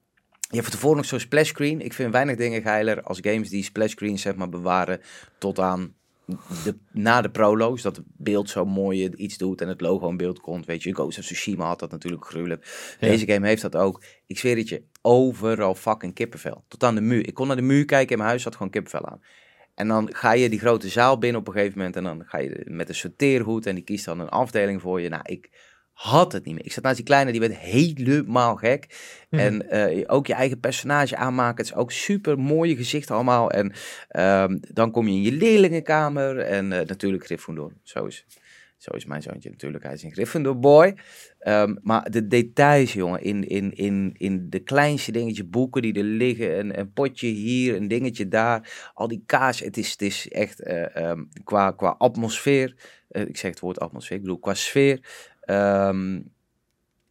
[0.49, 1.81] Je hebt tevoren nog zo'n splash screen.
[1.81, 5.01] Ik vind weinig dingen geiler als games die splash screens zeg maar bewaren
[5.37, 5.95] tot aan
[6.63, 10.17] de, na de prolo's, dat het beeld zo mooi iets doet en het logo in
[10.17, 10.65] beeld komt.
[10.65, 12.95] Weet je, Ghost of Tsushima had dat natuurlijk gruwelijk.
[12.99, 14.03] Deze game heeft dat ook.
[14.27, 16.63] Ik zweer het je, overal fucking kippenvel.
[16.67, 17.27] Tot aan de muur.
[17.27, 19.21] Ik kon naar de muur kijken in mijn huis, had gewoon kippenvel aan.
[19.75, 22.37] En dan ga je die grote zaal binnen op een gegeven moment en dan ga
[22.37, 25.09] je met een sorteerhoed en die kiest dan een afdeling voor je.
[25.09, 25.49] Nou, ik
[25.95, 26.65] had het niet meer.
[26.65, 28.87] Ik zat naast die kleine, die werd helemaal gek.
[29.29, 29.41] Mhm.
[29.41, 29.65] En
[29.97, 31.57] uh, ook je eigen personage aanmaken.
[31.57, 33.51] Het is ook super mooie gezichten allemaal.
[33.51, 33.73] En
[34.19, 36.39] um, dan kom je in je leerlingenkamer.
[36.39, 37.71] En uh, natuurlijk Gryffindor.
[37.83, 38.25] Zo is,
[38.77, 39.83] zo is mijn zoontje natuurlijk.
[39.83, 40.95] Hij is een Gryffindor boy.
[41.47, 43.21] Um, maar de details, jongen.
[43.21, 46.59] In, in, in, in de kleinste dingetje, boeken die er liggen.
[46.59, 48.91] Een, een potje hier, een dingetje daar.
[48.93, 49.59] Al die kaas.
[49.59, 52.75] Het is, het is echt uh, um, qua, qua atmosfeer.
[53.09, 54.17] ik zeg het woord atmosfeer.
[54.17, 54.99] Ik bedoel qua sfeer.
[55.45, 56.33] Um,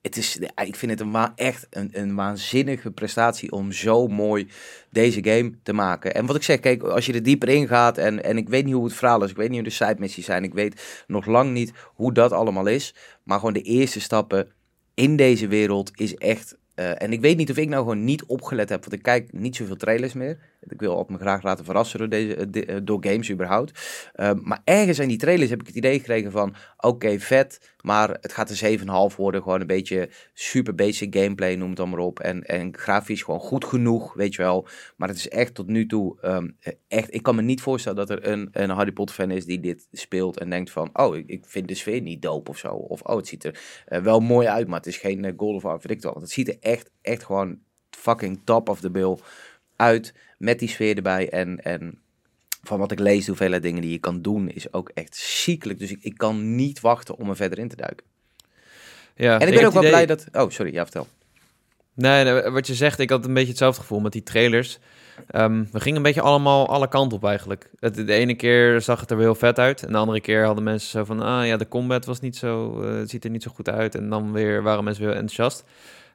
[0.02, 4.48] het is, ik vind het een, echt een, waanzinnige prestatie om zo mooi
[4.90, 6.14] deze game te maken.
[6.14, 8.64] En wat ik zeg, kijk, als je er dieper in gaat en, en ik weet
[8.64, 11.04] niet hoe het verhaal is, ik weet niet hoe de side missies zijn, ik weet
[11.06, 14.48] nog lang niet hoe dat allemaal is, maar gewoon de eerste stappen
[14.94, 18.24] in deze wereld is echt uh, en ik weet niet of ik nou gewoon niet
[18.24, 20.38] opgelet heb, want ik kijk niet zoveel trailers meer.
[20.68, 24.08] Ik wil op me graag laten verrassen door, deze, uh, door games überhaupt.
[24.14, 28.08] Uh, maar ergens in die trailers heb ik het idee gekregen van, oké, vet, maar
[28.20, 29.42] het gaat een 7,5 worden.
[29.42, 32.20] Gewoon een beetje super basic gameplay, noem het dan maar op.
[32.20, 34.66] En, en grafisch gewoon goed genoeg, weet je wel.
[34.96, 36.56] Maar het is echt tot nu toe, um,
[36.88, 39.60] echt, ik kan me niet voorstellen dat er een, een Harry Potter fan is die
[39.60, 42.68] dit speelt en denkt van, oh, ik, ik vind de sfeer niet dope of zo.
[42.68, 45.78] Of, oh, het ziet er wel mooi uit, maar het is geen Gold of War,
[45.82, 46.12] weet ik wel.
[46.12, 47.58] Want het ziet er echt, echt gewoon
[47.90, 49.18] fucking top of the bill
[49.76, 50.14] uit.
[50.44, 51.30] Met die sfeer erbij.
[51.30, 51.98] En, en
[52.62, 55.78] van wat ik lees, de hoeveelheid dingen die je kan doen, is ook echt ziekelijk.
[55.78, 58.06] Dus ik, ik kan niet wachten om er verder in te duiken.
[59.16, 60.26] Ja, en ik ben ook wel blij dat...
[60.32, 61.06] Oh, sorry, ja, vertel.
[61.94, 64.78] Nee, nee, wat je zegt, ik had een beetje hetzelfde gevoel met die trailers.
[65.32, 67.70] Um, we gingen een beetje allemaal alle kanten op eigenlijk.
[67.80, 69.82] Het, de ene keer zag het er heel vet uit.
[69.82, 71.22] En de andere keer hadden mensen zo van...
[71.22, 72.82] Ah ja, de combat was niet zo...
[72.82, 73.94] Uh, het ziet er niet zo goed uit.
[73.94, 75.64] En dan weer waren mensen weer enthousiast.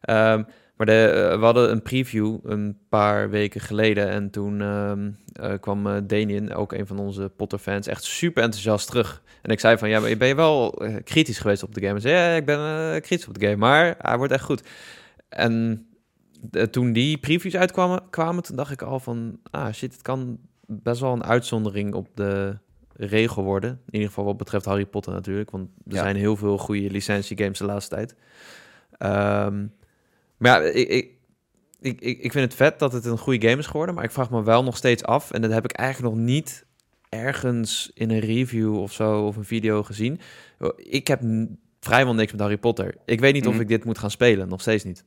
[0.09, 0.45] Um,
[0.79, 4.09] maar de, uh, we hadden een preview een paar weken geleden.
[4.09, 9.23] En toen um, uh, kwam uh, ook een van onze Potter-fans, echt super enthousiast terug.
[9.41, 11.93] En ik zei van, ja, maar ben je wel kritisch geweest op de game?
[11.93, 14.63] En zei, ja, ik ben kritisch op de game, maar hij wordt echt goed.
[15.29, 15.85] En
[16.71, 21.01] toen die previews uitkwamen, kwamen, toen dacht ik al van, ah shit, het kan best
[21.01, 22.57] wel een uitzondering op de
[22.93, 23.69] regel worden.
[23.69, 26.01] In ieder geval wat betreft Harry Potter natuurlijk, want er ja.
[26.01, 28.15] zijn heel veel goede licentiegames de laatste tijd.
[29.45, 29.77] Um,
[30.39, 33.67] maar ja, ik, ik, ik, ik vind het vet dat het een goede game is
[33.67, 36.23] geworden, maar ik vraag me wel nog steeds af, en dat heb ik eigenlijk nog
[36.25, 36.65] niet
[37.09, 40.19] ergens in een review of zo of een video gezien.
[40.75, 41.21] Ik heb
[41.79, 42.95] vrijwel niks met Harry Potter.
[43.05, 43.49] Ik weet niet mm.
[43.49, 45.05] of ik dit moet gaan spelen, nog steeds niet.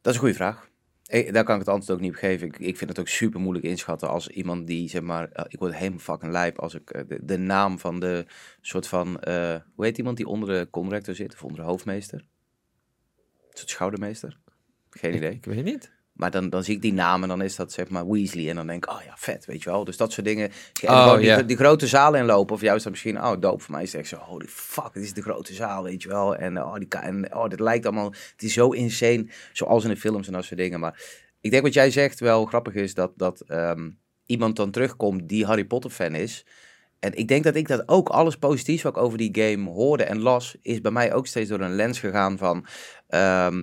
[0.00, 0.70] Dat is een goede vraag.
[1.06, 2.46] Ik, daar kan ik het antwoord ook niet op geven.
[2.46, 5.58] Ik, ik vind het ook super moeilijk inschatten als iemand die, zeg maar, uh, ik
[5.58, 8.26] word helemaal fucking lijp als ik uh, de, de, naam van de
[8.60, 12.24] soort van, uh, hoe heet iemand die onder de conrector zit of onder de hoofdmeester?
[13.52, 14.36] Is het Schoudermeester?
[14.90, 15.30] Geen idee.
[15.32, 15.90] Ik weet niet.
[16.12, 18.48] Maar dan, dan zie ik die naam en dan is dat zeg maar Weasley.
[18.48, 19.84] En dan denk ik, oh ja, vet, weet je wel.
[19.84, 20.50] Dus dat soort dingen.
[20.86, 22.54] Oh, die, die grote zaal inlopen.
[22.54, 23.62] Of juist dan misschien, oh doop.
[23.62, 26.08] Voor mij is het echt zo, holy fuck, dit is de grote zaal, weet je
[26.08, 26.36] wel.
[26.36, 29.26] En oh, die, ka- en, oh dit lijkt allemaal, het is zo insane.
[29.52, 30.80] Zoals in de films en dat soort dingen.
[30.80, 31.02] Maar
[31.40, 32.94] ik denk wat jij zegt wel grappig is.
[32.94, 33.90] Dat, dat ehm,
[34.26, 36.46] iemand dan terugkomt die Harry Potter fan is.
[37.02, 40.04] En ik denk dat ik dat ook alles positiefs wat ik over die game hoorde
[40.04, 42.66] en las, is bij mij ook steeds door een lens gegaan van,
[43.08, 43.62] ehm,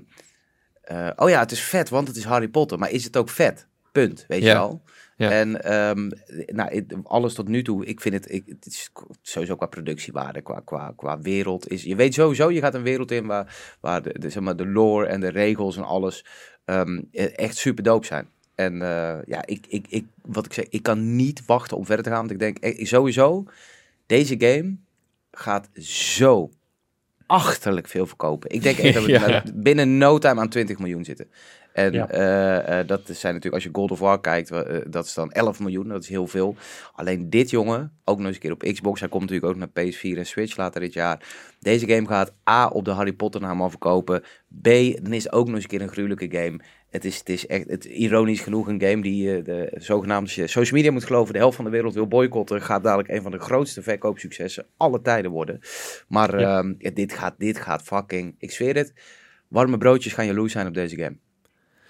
[0.81, 3.29] eh, oh ja, het is vet, want het is Harry Potter, maar is het ook
[3.29, 3.67] vet?
[3.91, 4.81] Punt, weet je wel?
[5.17, 5.31] Ja.
[5.31, 6.09] En ehm,
[6.45, 10.61] nou, alles tot nu toe, ik vind het, ik, het is sowieso qua productiewaarde, qua,
[10.65, 11.71] qua, qua wereld.
[11.71, 14.55] Is, je weet sowieso, je gaat een wereld in waar, waar de, de, zeg maar,
[14.55, 16.25] de lore en de regels en alles
[16.65, 18.29] ehm, echt super dope zijn.
[18.59, 22.03] En eh, ja, ik, ik, ik, wat ik zeg, ik kan niet wachten om verder
[22.05, 22.19] te gaan.
[22.19, 23.45] Want ik denk eh, sowieso,
[24.05, 24.75] deze game
[25.31, 26.49] gaat zo
[27.25, 28.49] achterlijk veel verkopen.
[28.49, 29.43] Ik denk echt dat we Ja.
[29.53, 31.27] binnen no time aan 20 miljoen zitten.
[31.73, 32.09] En Ja.
[32.09, 35.31] eh, eh, dat zijn natuurlijk, als je God of War kijkt, eh, dat is dan
[35.31, 36.55] 11 miljoen, dat is heel veel.
[36.93, 39.85] Alleen dit jongen, ook nog eens een keer op Xbox, hij komt natuurlijk ook naar
[39.85, 41.27] PS4 en Switch later dit jaar.
[41.59, 44.21] Deze game gaat A, op de Harry Potter naam al verkopen.
[44.61, 44.63] B,
[45.01, 46.59] dan is het ook nog eens een keer een gruwelijke game.
[46.89, 50.91] Het is, het is echt, het, ironisch genoeg, een game die de zogenaamde, social media
[50.91, 53.81] moet geloven, de helft van de wereld wil boycotten, gaat dadelijk een van de grootste
[53.81, 55.59] verkoopsuccessen alle tijden worden.
[56.07, 58.93] Maar ehm, ja, dit, gaat, dit gaat fucking, ik zweer het,
[59.47, 61.17] warme broodjes gaan jaloers zijn op deze game.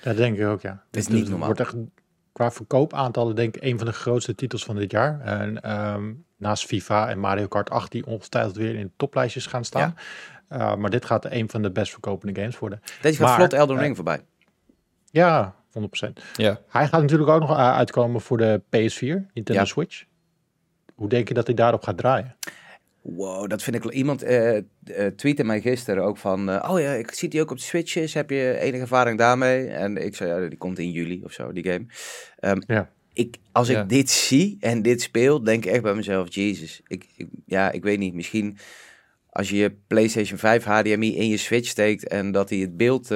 [0.02, 0.84] Dat denk ik ook, ja.
[0.92, 1.46] is Dit- niet dit normaal.
[1.48, 1.76] Wordt echt
[2.32, 5.22] qua verkoopaantallen denk ik een van de grootste titels van dit jaar.
[5.22, 9.66] En ehm, naast FIFA en Mario Kart 8 die ongetwijfeld weer in de toplijstjes gaan
[9.66, 9.96] staan.
[10.50, 12.82] Uh, maar dit gaat een van de best verkopende games worden.
[13.02, 14.22] Deze gaat Maar, vlot Elden eh, Ring voorbij.
[15.12, 15.82] Ja, 100%.
[16.36, 16.60] Ja.
[16.70, 19.66] Hij gaat natuurlijk ook nog uh, uitkomen voor de PS4, Nintendo Ja.
[19.66, 20.04] Switch.
[20.96, 22.36] Hoe denk je dat hij daarop gaat draaien?
[23.02, 23.92] Wow, dat vind ik...
[23.92, 24.64] Iemand eh eh,
[25.16, 26.50] tweette mij gisteren ook van...
[26.50, 28.14] eh, oh ja, ik zie die ook op de Switches.
[28.14, 29.68] Heb je enige ervaring daarmee?
[29.68, 31.86] En ik zei, ja, die komt in juli of zo, die game.
[32.40, 32.90] Ehm, Ja.
[33.14, 33.82] ik, als Ja.
[33.82, 36.34] ik dit zie en dit speel, denk ik echt bij mezelf...
[36.36, 38.14] Jezus, ik, ik, ja, ik weet niet.
[38.14, 38.58] Misschien
[39.30, 42.08] als je je PlayStation 5 HDMI in je Switch steekt...
[42.08, 43.08] en dat hij het beeld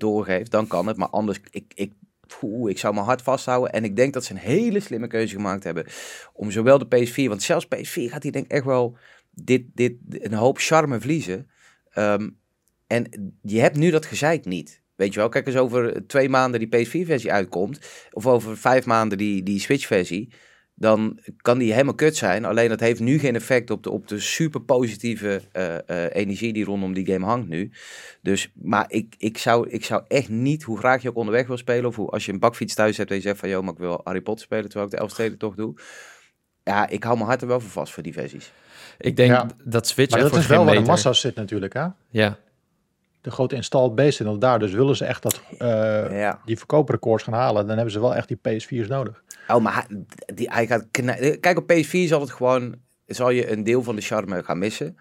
[0.00, 0.96] doorgeeft, dan kan het.
[0.96, 1.64] Maar anders, ik...
[1.74, 1.92] ik
[2.66, 3.72] Ik zou mijn hart vasthouden.
[3.72, 5.86] En ik denk dat ze een hele slimme keuze gemaakt hebben.
[6.32, 8.96] Om zowel de PS4, want zelfs PS4 gaat hij denk ik echt wel
[9.30, 11.50] dit, dit, een hoop charme verliezen.
[11.90, 12.30] Ehm,
[12.86, 14.82] en je hebt nu dat gezeik niet.
[14.96, 17.78] Weet je wel, kijk eens over twee maanden die PS4-versie uitkomt.
[18.10, 20.32] Of over vijf maanden die, die Switch-versie.
[20.76, 22.44] Dan kan die helemaal kut zijn.
[22.44, 26.52] Alleen dat heeft nu geen effect op de, op de super positieve eh, eh, energie
[26.52, 27.70] die rondom die game hangt nu.
[28.22, 31.56] Dus, maar ik, ik, zou, ik zou echt niet, hoe graag je ook onderweg wil
[31.56, 31.86] spelen.
[31.86, 33.48] Of hoe, als je een bakfiets thuis hebt en je zegt van...
[33.48, 35.74] joh, maar ik wil Harry Potter spelen terwijl ik de Elfsteden toch doe.
[36.62, 38.52] Ja, ik hou mijn hart er wel voor vast voor die versies.
[38.98, 39.46] Ik denk Ja.
[39.64, 41.86] dat Switch Maar echt dat is voor wel waar de massa zit natuurlijk, hè?
[42.10, 42.38] Ja,
[43.24, 44.58] De grote installed base zit al daar.
[44.58, 45.68] Dus willen ze echt dat, eh,
[46.20, 46.40] Ja.
[46.44, 49.22] die verkooprecords gaan halen, dan hebben ze wel echt die PS4's nodig.
[49.48, 50.86] Oh, maar hij, die, hij gaat
[51.40, 52.74] Kijk, op PS4 zal het gewoon...
[53.06, 54.98] Zal je een deel van de charme gaan missen.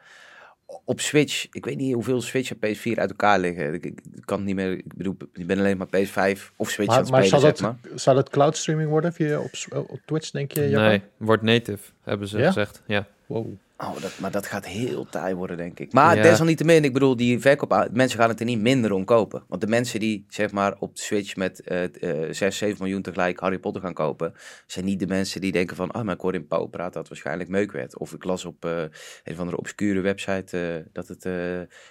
[0.85, 3.73] Op Switch, ik weet niet hoeveel Switch en PS4 uit elkaar liggen.
[3.73, 4.71] Ik, ik kan het niet meer...
[4.71, 7.39] Ik bedoel, ik ben alleen maar PS5 of Switch aan Maar, het maar spelen, zal,
[7.39, 7.99] zeg dat, maar.
[7.99, 9.51] zal dat cloud streaming worden via op,
[9.87, 10.61] op Twitch, denk je?
[10.61, 12.47] Nee, wordt native, hebben ze Ja?
[12.47, 12.81] gezegd.
[12.87, 13.05] Ja.
[13.25, 13.47] Wow.
[13.77, 15.93] Oh, dat, maar dat gaat heel taai worden, denk ik.
[15.93, 16.21] Maar Ja.
[16.21, 17.87] desalniettemin, ik bedoel, die verkoop...
[17.91, 19.43] Mensen gaan het er niet minder om kopen.
[19.47, 23.01] Want de mensen die, zeg maar, op de Switch met eh eh 6, 7 miljoen
[23.01, 24.33] tegelijk Harry Potter gaan kopen...
[24.67, 25.95] zijn niet de mensen die denken van...
[25.95, 27.97] Oh, maar ik hoorde in Pauw praten dat waarschijnlijk meuk werd.
[27.97, 28.77] Of ik las op eh,
[29.23, 31.33] een of andere obscure website eh, dat het eh,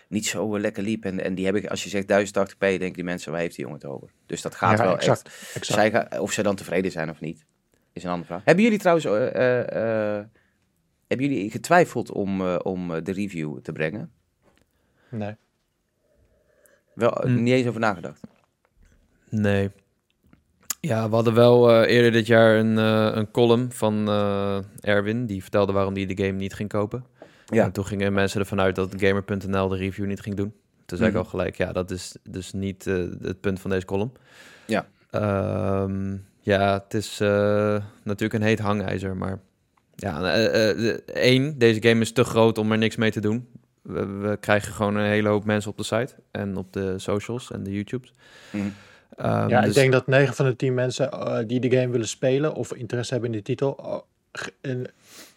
[0.08, 1.04] niet zo lekker liep.
[1.04, 3.80] En, en die hebben, als je zegt 1080p, denken die mensen, waar heeft die jongen
[3.80, 4.08] het over?
[4.26, 5.56] Dus dat gaat Ja, wel exact, echt...
[5.56, 5.80] exact.
[6.10, 7.44] Zij of ze dan tevreden zijn of niet,
[7.92, 8.44] is een andere vraag.
[8.44, 9.06] Hebben jullie trouwens...
[11.12, 14.10] hebben jullie getwijfeld om, eh, om eh, de review te brengen?
[15.10, 15.36] Nee.
[16.94, 17.42] Wel, eh, Hm.
[17.42, 18.20] niet eens over nagedacht.
[19.28, 19.70] Nee.
[20.80, 25.26] Ja, we hadden wel eh, eerder dit jaar een, eh, een column van eh, Erwin.
[25.26, 27.04] Die vertelde waarom hij de game niet ging kopen.
[27.46, 27.64] Ja.
[27.64, 30.52] En toen gingen mensen ervan uit dat Gamer.nl de review niet ging doen.
[30.86, 31.18] Toen zei Mhm.
[31.18, 34.12] ik al gelijk, ja, dat is dus niet eh, het punt van deze column.
[34.66, 34.86] Ja.
[35.10, 39.40] Ehm, ja, het is eh, natuurlijk een heet hangijzer, maar...
[39.96, 43.20] Ja, eh, eh, de- één, deze game is te groot om er niks mee te
[43.20, 43.48] doen.
[43.82, 47.50] We, we krijgen gewoon een hele hoop mensen op de site en op de socials
[47.50, 48.12] en de YouTubes.
[48.50, 48.66] Mhm.
[49.16, 51.88] Ehm, ja, dus- ik denk dat 9 van de 10 mensen eh, die de game
[51.92, 54.52] willen spelen of interesse hebben in de titel, ge-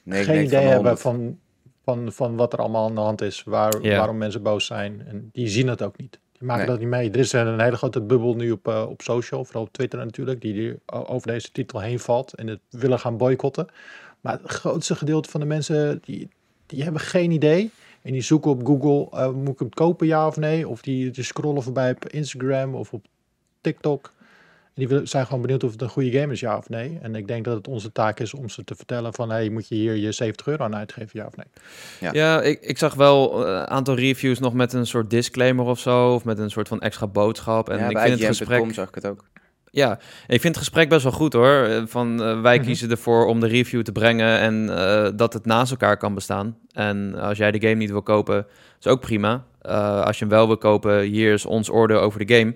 [0.04, 1.00] Nee, geen idee van hebben 100.
[1.02, 1.40] van,
[1.84, 5.04] van, van wat er allemaal aan de hand is, waar, waarom mensen boos zijn.
[5.08, 6.20] En die zien het ook niet.
[6.32, 6.72] Die maken Nee.
[6.72, 7.12] dat niet mee.
[7.12, 10.42] Er is een hele grote bubbel nu op, eh, op social, vooral op Twitter natuurlijk,
[10.42, 13.68] die, die over deze titel heen valt en het willen gaan boycotten.
[14.26, 16.30] Maar het grootste gedeelte van de mensen, die,
[16.66, 17.72] die hebben geen idee.
[18.02, 20.68] En die zoeken op Google, eh, moet ik hem kopen, ja of nee?
[20.68, 23.06] Of die, die scrollen voorbij op Instagram of op
[23.62, 24.14] TikTok.
[24.64, 26.98] En die willen- zijn gewoon benieuwd of het een goede game is, ja of nee.
[27.02, 29.30] En ik denk dat het onze taak is om ze te vertellen van...
[29.30, 31.48] hey, moet je hier je 70 euro aan uitgeven, ja of nee?
[32.00, 32.14] Ja.
[32.14, 36.14] Ja, ik, ik zag wel een aantal reviews nog met een soort disclaimer of zo.
[36.14, 37.70] Of met een soort van extra boodschap.
[37.70, 38.74] En ja, ik bij vind het gesprek...
[38.74, 39.24] Zag ik het ook.
[39.76, 39.94] Ja,
[40.28, 41.64] ik vind het gesprek best wel goed hoor.
[41.64, 42.66] Eh, Van eh, wij Mhm.
[42.66, 46.58] kiezen ervoor om de review te brengen en eh, dat het naast elkaar kan bestaan.
[46.72, 48.46] En als jij de game niet wil kopen,
[48.80, 49.44] is ook prima.
[50.06, 52.54] Als je hem wel wil kopen, hier is ons oordeel over de game.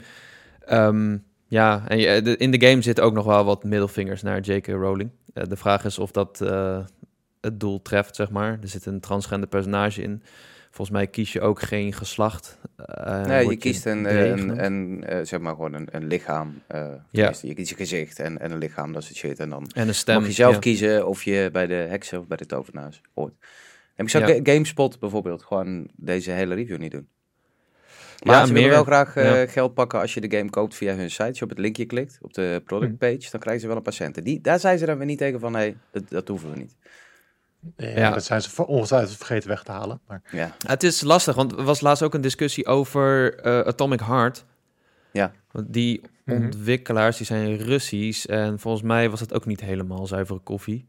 [0.66, 4.40] Ehm, ja, en je- de- in de game zitten ook nog wel wat middelvingers naar
[4.40, 4.68] J.K.
[4.68, 5.12] Rowling.
[5.34, 6.40] De vraag is of dat
[7.42, 8.58] het doel treft, zeg maar.
[8.62, 10.24] Er zit een transgender personage in.
[10.72, 12.58] Volgens mij kies je ook geen geslacht.
[12.76, 14.08] Eh, nee, je kiest een, D
[14.60, 16.62] een, eh, zeg maar gewoon een, een lichaam.
[16.68, 17.34] eh, Ja.
[17.42, 19.40] Je kiest je gezicht en, en een lichaam, dat soort shit.
[19.40, 20.16] En dan en een stem.
[20.16, 20.60] mag je zelf ja.
[20.60, 23.34] kiezen of je bij de heksen of bij de tovenaars hoort.
[23.96, 24.34] En ik zou Ja.
[24.34, 27.08] Ga- GameSpot bijvoorbeeld gewoon deze hele review niet doen.
[28.18, 29.48] Ja, Maar ze willen wel graag eh, Ja.
[29.48, 31.24] geld pakken als je de game koopt via hun site.
[31.24, 32.98] Als je op het linkje klikt, op de product Hm.
[32.98, 34.24] page, dan krijgen ze wel een paar centen.
[34.24, 36.76] Die, daar zijn ze dan weer niet tegen van, nee, dat, dat hoeven we niet.
[37.78, 38.10] Ja, Ja.
[38.12, 40.00] Dat zijn ze ongetwijfeld vergeten weg te halen.
[40.08, 44.00] Maar Ja, Het is lastig, want er was laatst ook een discussie over eh, Atomic
[44.00, 44.46] Heart.
[45.12, 45.32] Ja.
[45.52, 46.44] Want die Mhm.
[46.44, 50.88] ontwikkelaars die zijn Russisch en volgens mij was het ook niet helemaal zuivere koffie.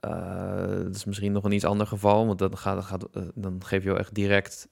[0.00, 3.22] Eh, dat is misschien nog een iets ander geval, want dan, gaat, dan gaat, eh,
[3.34, 4.68] dan geef je wel echt direct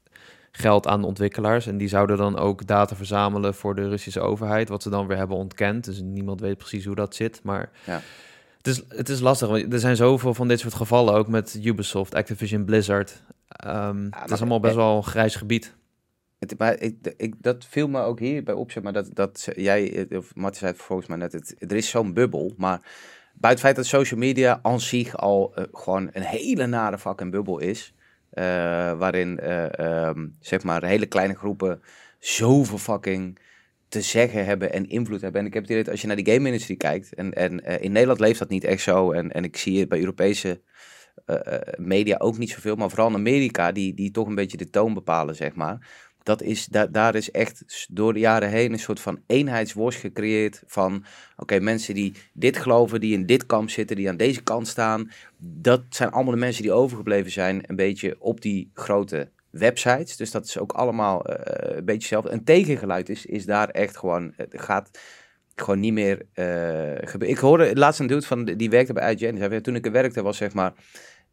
[0.52, 1.66] geld aan de ontwikkelaars.
[1.66, 5.16] En die zouden dan ook data verzamelen voor de Russische overheid, wat ze dan weer
[5.16, 5.84] hebben ontkend.
[5.84, 7.40] Dus niemand weet precies hoe dat zit.
[7.42, 8.00] Maar Ja.
[8.62, 11.58] Het, is, het is lastig, want er zijn zoveel van dit soort gevallen, ook met
[11.62, 13.22] Ubisoft, Activision, Blizzard.
[13.48, 15.74] Ehm, het is allemaal best e- wel een grijs gebied.
[16.38, 19.48] Het, maar ik, ik, dat viel me ook hier bij op, zeg maar, dat, dat
[19.56, 22.80] jij, eh, of Martin zei het volgens mij net, het, er is zo'n bubbel, maar
[23.34, 27.30] buiten het feit dat social media aan zich al eh, gewoon een hele nare fucking
[27.30, 27.94] bubbel is,
[28.30, 28.44] eh,
[28.98, 31.82] waarin, eh, ehm, zeg maar, hele kleine groepen
[32.18, 33.38] zoveel fucking
[33.90, 35.40] te zeggen hebben en invloed hebben.
[35.40, 37.92] En ik heb het idee als je naar die game-industrie kijkt, en, en eh, in
[37.92, 40.60] Nederland leeft dat niet echt zo, en, en ik zie het bij Europese
[41.26, 44.56] eh, eh, media ook niet zoveel, maar vooral in Amerika, die, die toch een beetje
[44.56, 45.88] de toon bepalen, zeg maar.
[46.22, 50.62] Dat is, da, daar is echt door de jaren heen een soort van eenheidsworst gecreëerd
[50.66, 51.04] van,
[51.36, 55.10] oké, mensen die dit geloven, die in dit kamp zitten, die aan deze kant staan,
[55.38, 60.16] dat zijn allemaal de mensen die overgebleven zijn, een beetje op die grote websites.
[60.16, 62.30] Dus dat is ook allemaal eh, een beetje hetzelfde.
[62.30, 64.90] Een tegengeluid is, is daar echt gewoon, het gaat
[65.54, 67.36] gewoon niet meer eh gebeuren.
[67.36, 70.36] Ik hoorde laatst een dude van, die werkte bij IGN, toen ik er werkte was
[70.36, 70.72] zeg maar,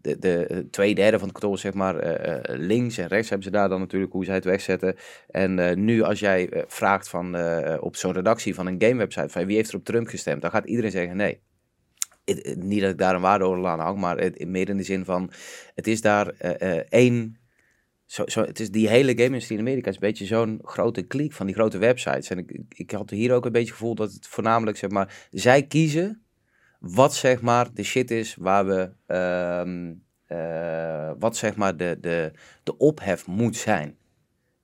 [0.01, 3.29] de, de eh, twee derde van het kantoor zeg maar eh, eh, links en rechts
[3.29, 4.95] hebben ze daar dan natuurlijk hoe zij het wegzetten.
[5.29, 9.29] En eh, nu als jij eh, vraagt van eh, op zo'n redactie van een gamewebsite
[9.29, 11.39] van wie heeft er op Trump gestemd, dan gaat iedereen zeggen nee.
[12.55, 15.31] Niet dat ik daar een waardeoordeel aan hang, maar het, meer in de zin van
[15.75, 17.37] het is daar eh, eh, één.
[18.07, 21.33] Zo, zo, het is die hele game-industrie in Amerika is een beetje zo'n grote kliek
[21.33, 22.29] van die grote websites.
[22.29, 25.27] En ik, ik, had hier ook een beetje het gevoel dat het voornamelijk, zeg maar,
[25.31, 26.21] zij kiezen
[26.79, 29.93] wat zeg maar de shit is waar we, ehm,
[30.25, 32.31] eh, wat zeg maar de, de,
[32.63, 33.95] de ophef moet zijn.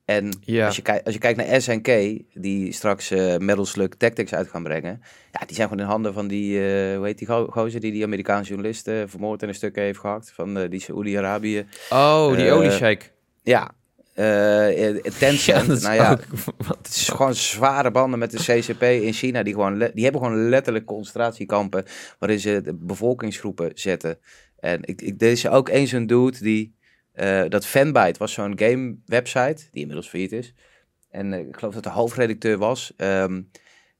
[0.04, 0.66] En Ja.
[0.66, 1.86] als, je kijkt, als je kijkt naar SNK,
[2.34, 5.00] die straks eh Metal Slug Tactics uit gaan brengen.
[5.32, 7.92] Ja, die zijn gewoon in handen van die, eh hoe heet die go- gozer die
[7.92, 10.32] die Amerikaanse journalist eh, vermoord en een stuk heeft gehakt.
[10.32, 11.66] Van die Saoedi-Arabië.
[11.90, 13.04] Oh, die Eh, olieshake.
[13.44, 13.74] Ja,
[14.14, 15.82] eh eh, Tencent.
[15.82, 16.24] nou ja, ook-
[16.82, 19.42] het is gewoon zware banden met de CCP in China.
[19.42, 21.84] Die, gewoon die hebben gewoon letterlijk concentratiekampen
[22.18, 24.18] waarin ze de bevolkingsgroepen zetten.
[24.58, 26.74] En ik, ik, er is ook eens een dude die,
[27.12, 30.54] eh, dat Fanbyte was zo'n game website, die inmiddels failliet is.
[31.10, 32.92] En ik geloof dat de hoofdredacteur was.
[32.96, 33.42] ehm,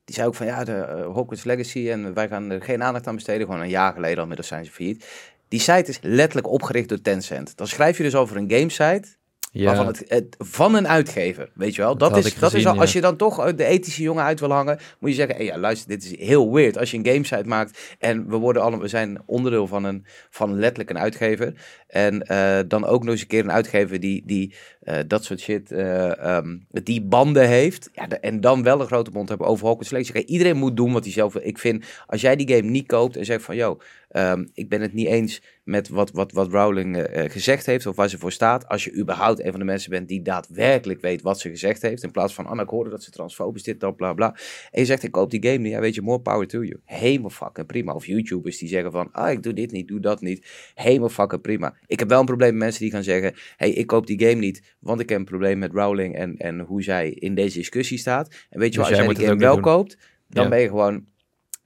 [0.05, 3.15] die zei ook van ja, de Hogwarts Legacy en wij gaan er geen aandacht aan
[3.15, 3.47] besteden.
[3.47, 5.07] Gewoon een jaar geleden al, inmiddels zijn ze failliet.
[5.49, 7.57] Die site is letterlijk opgericht door Tencent.
[7.57, 9.09] Dan schrijf je dus over een gamesite
[9.57, 11.97] Ja, Waarvan het, het, van een uitgever, weet je wel.
[11.97, 14.51] Dat, is, dat is al, als je dan toch eh, de ethische jongen uit wil
[14.51, 16.79] hangen, moet je zeggen, hey, ja, luister, dit is heel weird.
[16.79, 20.59] Als je een gamesite maakt en we, worden allemaal, we zijn onderdeel van, een, van
[20.59, 21.55] letterlijk een uitgever.
[21.87, 25.41] En eh, dan ook nog eens een keer een uitgever die, die eh, dat soort
[25.41, 27.91] shit, eh, ehm, die banden heeft.
[27.93, 30.19] Ja, de- en dan wel een grote mond hebben over Hogwarts Legacy.
[30.27, 31.43] Iedereen moet doen wat hij zelf wil.
[31.45, 34.81] Ik vind, als jij die game niet koopt en zegt van, yo, ehm, ik ben
[34.81, 38.19] het niet eens met wat, wat, wat Rowling eh, eh, gezegd heeft of waar ze
[38.19, 38.69] voor staat.
[38.69, 42.03] Als je überhaupt een van de mensen bent die daadwerkelijk weet wat ze gezegd heeft.
[42.03, 44.37] In plaats van, ah, nou, ik hoorde dat ze transfobisch dit, dat, bla, bla.
[44.71, 45.73] En je zegt, ik koop die game niet.
[45.73, 46.81] Ja, weet je, more power to you.
[46.85, 47.93] Helemaal fucking prima.
[47.93, 50.47] Of YouTubers die zeggen van, ah, ik doe dit niet, doe dat niet.
[50.75, 51.75] Helemaal fucking prima.
[51.87, 54.41] Ik heb wel een probleem met mensen die gaan zeggen, hey, ik koop die game
[54.41, 57.99] niet, want ik heb een probleem met Rowling en, en hoe zij in deze discussie
[57.99, 58.29] staat.
[58.51, 59.99] En weet je Dus jij als jij die het game ook wel koopt,
[60.29, 60.51] dan Ja.
[60.51, 61.05] ben je gewoon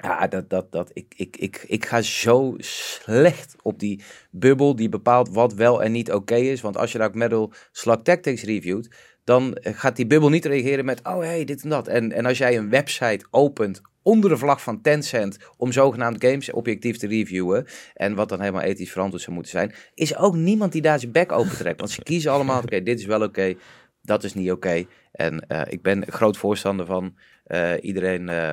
[0.00, 4.88] Ja, dat, dat, dat, ik, ik, ik, ik ga zo slecht op die bubbel die
[4.88, 6.60] bepaalt wat wel en niet oké is.
[6.60, 8.88] Want als je Dark Metal Slug Tactics reviewt,
[9.24, 11.88] dan gaat die bubbel niet reageren met, oh hey, dit en dat.
[11.88, 16.50] En, en als jij een website opent onder de vlag van Tencent om zogenaamd games
[16.50, 20.72] objectief te reviewen, en wat dan helemaal ethisch verantwoord zou moeten zijn, is ook niemand
[20.72, 21.80] die daar zijn bek open trekt.
[21.80, 23.54] Want ze kiezen allemaal, oké, dit is wel oké,
[24.02, 24.84] dat is niet oké.
[25.12, 28.28] En uh, ik ben groot voorstander van uh, iedereen...
[28.28, 28.52] Uh,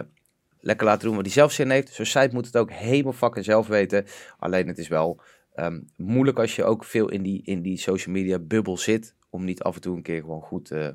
[0.66, 1.94] lekker laten doen wat hij zelf zin heeft.
[1.94, 4.06] Zo'n site moet het ook helemaal fucking zelf weten.
[4.38, 5.22] Alleen het is wel
[5.56, 9.16] um, moeilijk als je ook veel in die, in die social media bubbel zit.
[9.30, 10.88] Om niet af en toe een keer gewoon goed uh,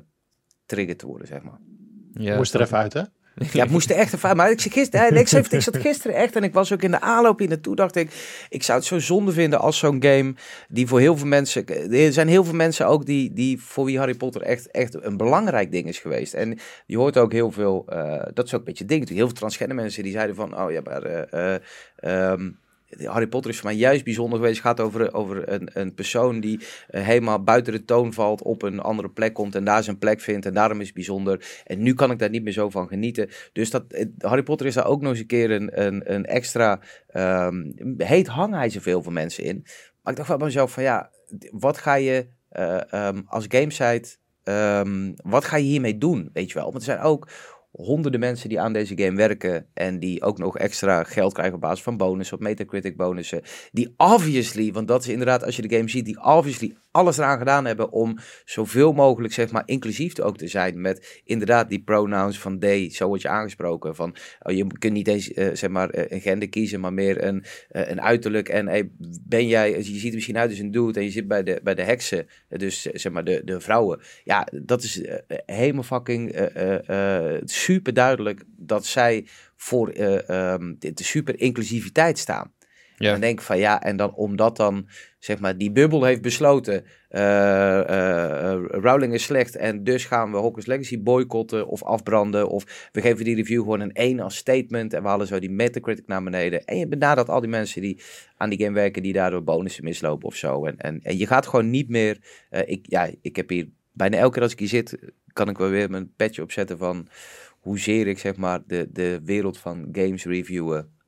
[0.65, 1.59] trigger te worden, zeg maar.
[2.13, 3.03] Ja, Moest er even uit, hè?
[3.51, 6.43] Ja, het moest echt even Maar ik, gisteren, ik, ik, ik zat gisteren echt en
[6.43, 7.75] ik was ook in de aanloop hier naartoe.
[7.75, 8.11] Dacht ik,
[8.49, 10.33] ik zou het zo zonde vinden als zo'n game
[10.69, 11.65] die voor heel veel mensen.
[11.91, 15.17] Er zijn heel veel mensen ook die, die voor wie Harry Potter echt, echt een
[15.17, 16.33] belangrijk ding is geweest.
[16.33, 17.85] En je hoort ook heel veel.
[17.89, 19.09] Uh, dat is ook een beetje ding.
[19.09, 21.29] Heel veel transgender mensen die zeiden van, oh ja, maar.
[21.33, 22.59] Uh, um,
[23.03, 24.57] Harry Potter is voor mij juist bijzonder geweest.
[24.57, 28.61] Het gaat over, over een, een persoon die uh, helemaal buiten de toon valt, op
[28.61, 30.45] een andere plek komt en daar zijn plek vindt.
[30.45, 31.61] En daarom is het bijzonder.
[31.65, 33.29] En nu kan ik daar niet meer zo van genieten.
[33.53, 33.83] Dus dat,
[34.17, 36.79] Harry Potter is daar ook nog eens een keer een, een, extra
[37.13, 39.61] um, heet hij zoveel voor mensen in.
[40.01, 41.11] Maar ik dacht van mezelf van ja,
[41.51, 46.29] wat ga je uh, um, als gamesite, um, wat ga je hiermee doen?
[46.33, 47.27] Weet je wel, want er zijn ook
[47.71, 51.61] honderden mensen die aan deze game werken en die ook nog extra geld krijgen op
[51.61, 55.75] basis van bonussen, op Metacritic bonussen, die obviously, want dat is inderdaad als je de
[55.75, 60.23] game ziet, die obviously alles eraan gedaan hebben om zoveel mogelijk, zeg maar, inclusief te
[60.23, 64.55] ook te zijn met inderdaad die pronouns van they, zo word je aangesproken, van oh,
[64.55, 67.89] je kunt niet eens, uh, zeg maar, uh, een gender kiezen, maar meer een, uh,
[67.89, 68.89] een uiterlijk en hey,
[69.21, 71.59] ben jij, je ziet er misschien uit als een dude en je zit bij de,
[71.63, 75.01] bij de heksen, dus zeg maar de, de vrouwen, ja, dat is
[75.45, 76.49] helemaal fucking
[77.43, 79.25] super duidelijk dat zij
[79.55, 82.51] voor um, de, de super inclusiviteit staan.
[82.97, 83.07] Ja.
[83.07, 84.87] En dan denk ik van ja, en dan omdat dan
[85.21, 90.37] zeg maar die bubbel heeft besloten, uh, uh, Rowling is slecht en dus gaan we
[90.37, 94.93] Hogwarts Legacy boycotten of afbranden of we geven die review gewoon een 1 als statement
[94.93, 96.65] en we halen zo die Metacritic naar beneden.
[96.65, 98.01] En je benadert al die mensen die
[98.37, 100.65] aan die game werken die daardoor bonussen mislopen of zo.
[100.65, 102.17] En, en, je gaat gewoon niet meer,
[102.65, 104.97] ik, ja, ik heb hier bijna elke keer als ik hier zit,
[105.33, 107.07] kan ik wel weer mijn petje opzetten van
[107.59, 110.99] hoezeer ik zeg maar de, de wereld van games reviewen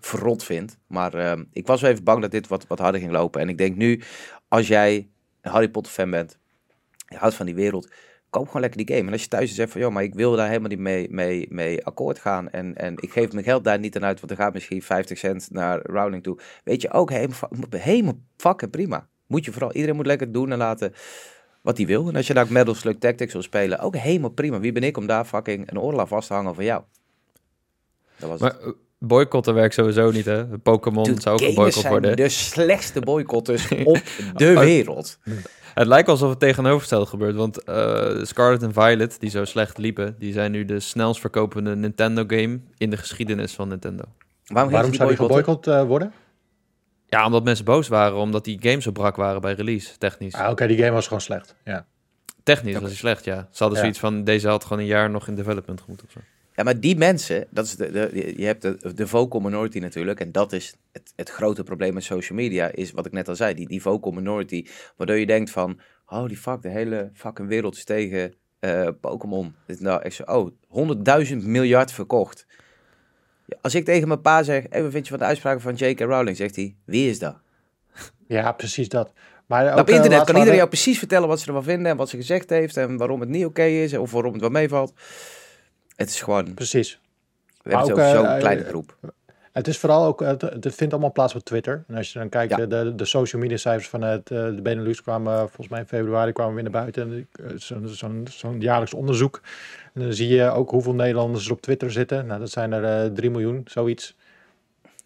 [0.00, 0.78] verrot vind.
[0.86, 3.40] Maar uh, ik was wel even bang dat dit wat, wat harder ging lopen.
[3.40, 4.02] En ik denk nu,
[4.48, 5.08] als jij
[5.40, 6.38] een Harry Potter fan bent,
[7.08, 7.88] je houdt van die wereld,
[8.30, 9.06] koop gewoon lekker die game.
[9.06, 11.46] En als je thuis zegt van, joh, maar ik wil daar helemaal niet mee, mee,
[11.50, 12.50] mee akkoord gaan.
[12.50, 15.18] En, en ik geef mijn geld daar niet aan uit, want er gaat misschien 50
[15.18, 16.38] cent naar Rowling toe.
[16.64, 19.08] Weet je, ook helemaal, helemaal fucking prima.
[19.26, 20.92] Moet je vooral, iedereen moet lekker doen en laten
[21.60, 22.08] wat hij wil.
[22.08, 24.60] En als je daar Metal Slug Tactics wil spelen, ook helemaal prima.
[24.60, 26.82] Wie ben ik om daar fucking een oorlog vast te hangen van jou?
[28.16, 30.44] Dat was maar, het boycotten werkt sowieso niet, hè?
[30.58, 32.16] Pokémon zou ook geboycott worden.
[32.16, 34.02] de slechtste boycotters op
[34.34, 35.18] de wereld.
[35.74, 40.16] Het lijkt alsof het tegenovergesteld gebeurt, want uh, Scarlet en Violet, die zo slecht liepen,
[40.18, 44.04] die zijn nu de snelst verkopende Nintendo-game in de geschiedenis van Nintendo.
[44.44, 46.12] Waarom, Waarom zou die geboycott uh, worden?
[47.06, 50.34] Ja, omdat mensen boos waren, omdat die games zo brak waren bij release, technisch.
[50.34, 51.86] Ah, oké, die game was gewoon slecht, ja.
[52.42, 53.48] Technisch was hij slecht, ja.
[53.50, 56.20] Ze hadden zoiets van, deze had gewoon een jaar nog in development gemoet of zo.
[56.60, 60.20] Ja, maar die mensen, dat is de, de, je hebt de, de vocal minority natuurlijk.
[60.20, 63.36] En dat is het, het grote probleem met social media, is wat ik net al
[63.36, 63.54] zei.
[63.54, 67.84] Die, die vocal minority, waardoor je denkt van, holy fuck, de hele fucking wereld is
[67.84, 69.54] tegen uh, Pokémon.
[69.66, 70.50] Nou, ik zo, oh,
[71.28, 72.46] 100.000 miljard verkocht.
[73.46, 75.74] Ja, als ik tegen mijn pa zeg, hey, wat vind je van de uitspraken van
[75.74, 76.00] J.K.
[76.00, 76.36] Rowling?
[76.36, 77.36] Zegt hij, wie is dat?
[78.26, 79.12] Ja, precies dat.
[79.46, 81.96] Maar ook, op internet uh, kan iedereen jou precies vertellen wat ze ervan vinden en
[81.96, 84.92] wat ze gezegd heeft en waarom het niet oké is of waarom het wel meevalt.
[86.00, 86.54] Het is gewoon...
[86.54, 87.00] Precies.
[87.62, 88.96] We hebben ook, zo'n uh, kleine groep.
[89.52, 91.84] Het is vooral ook, het, het, vindt allemaal plaats op Twitter.
[91.88, 92.66] En als je dan kijkt, ja.
[92.66, 96.54] de, de social media cijfers van het, de Benelux kwamen volgens mij in februari kwamen
[96.54, 97.28] weer naar buiten.
[97.56, 99.40] Zo'n zo zo'n jaarlijks onderzoek.
[99.94, 102.26] En dan zie je ook hoeveel Nederlanders er op Twitter zitten.
[102.26, 104.16] Nou, dat zijn er uh, 3 miljoen, zoiets.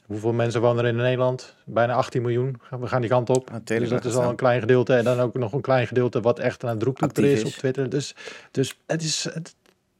[0.06, 1.54] Hoeveel mensen wonen er in Nederland?
[1.64, 2.60] Bijna 18 miljoen.
[2.80, 3.50] We gaan die kant op.
[3.64, 4.94] Dus dat is al een klein gedeelte.
[4.94, 7.88] En dan ook nog een klein gedeelte wat echt aan het roeptoeter is op Twitter.
[7.88, 8.14] Dus,
[8.50, 9.24] dus het is...
[9.32, 9.54] Het,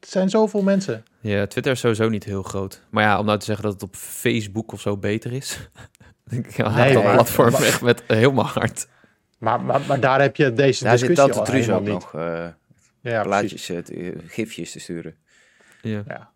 [0.05, 1.05] het zijn zoveel mensen.
[1.21, 2.81] Ja, Twitter is sowieso niet heel groot.
[2.91, 5.69] Maar ja, om nou te zeggen dat het op Facebook of zo beter is.
[6.31, 8.87] denk ik, ja, nee, dat platform maar, echt met helemaal hard.
[9.39, 12.47] Maar, maar, maar, daar heb je deze daar discussie zit Truus ook nog uh,
[13.01, 15.17] ja, plaatjes, uh, gifjes te sturen.
[15.83, 16.03] Ja.
[16.07, 16.33] ja.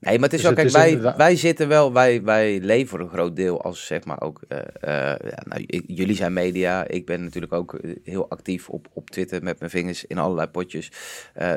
[0.00, 2.22] Nee, maar het is Dus wel, het kijk, is wij, inderdaad- wij zitten wel, wij,
[2.22, 6.14] wij leven voor een groot deel als zeg maar ook, eh, eh, ja, nou, jullie
[6.16, 10.04] zijn media, ik ben natuurlijk ook eh, heel actief op, op Twitter met mijn vingers
[10.04, 10.92] in allerlei potjes.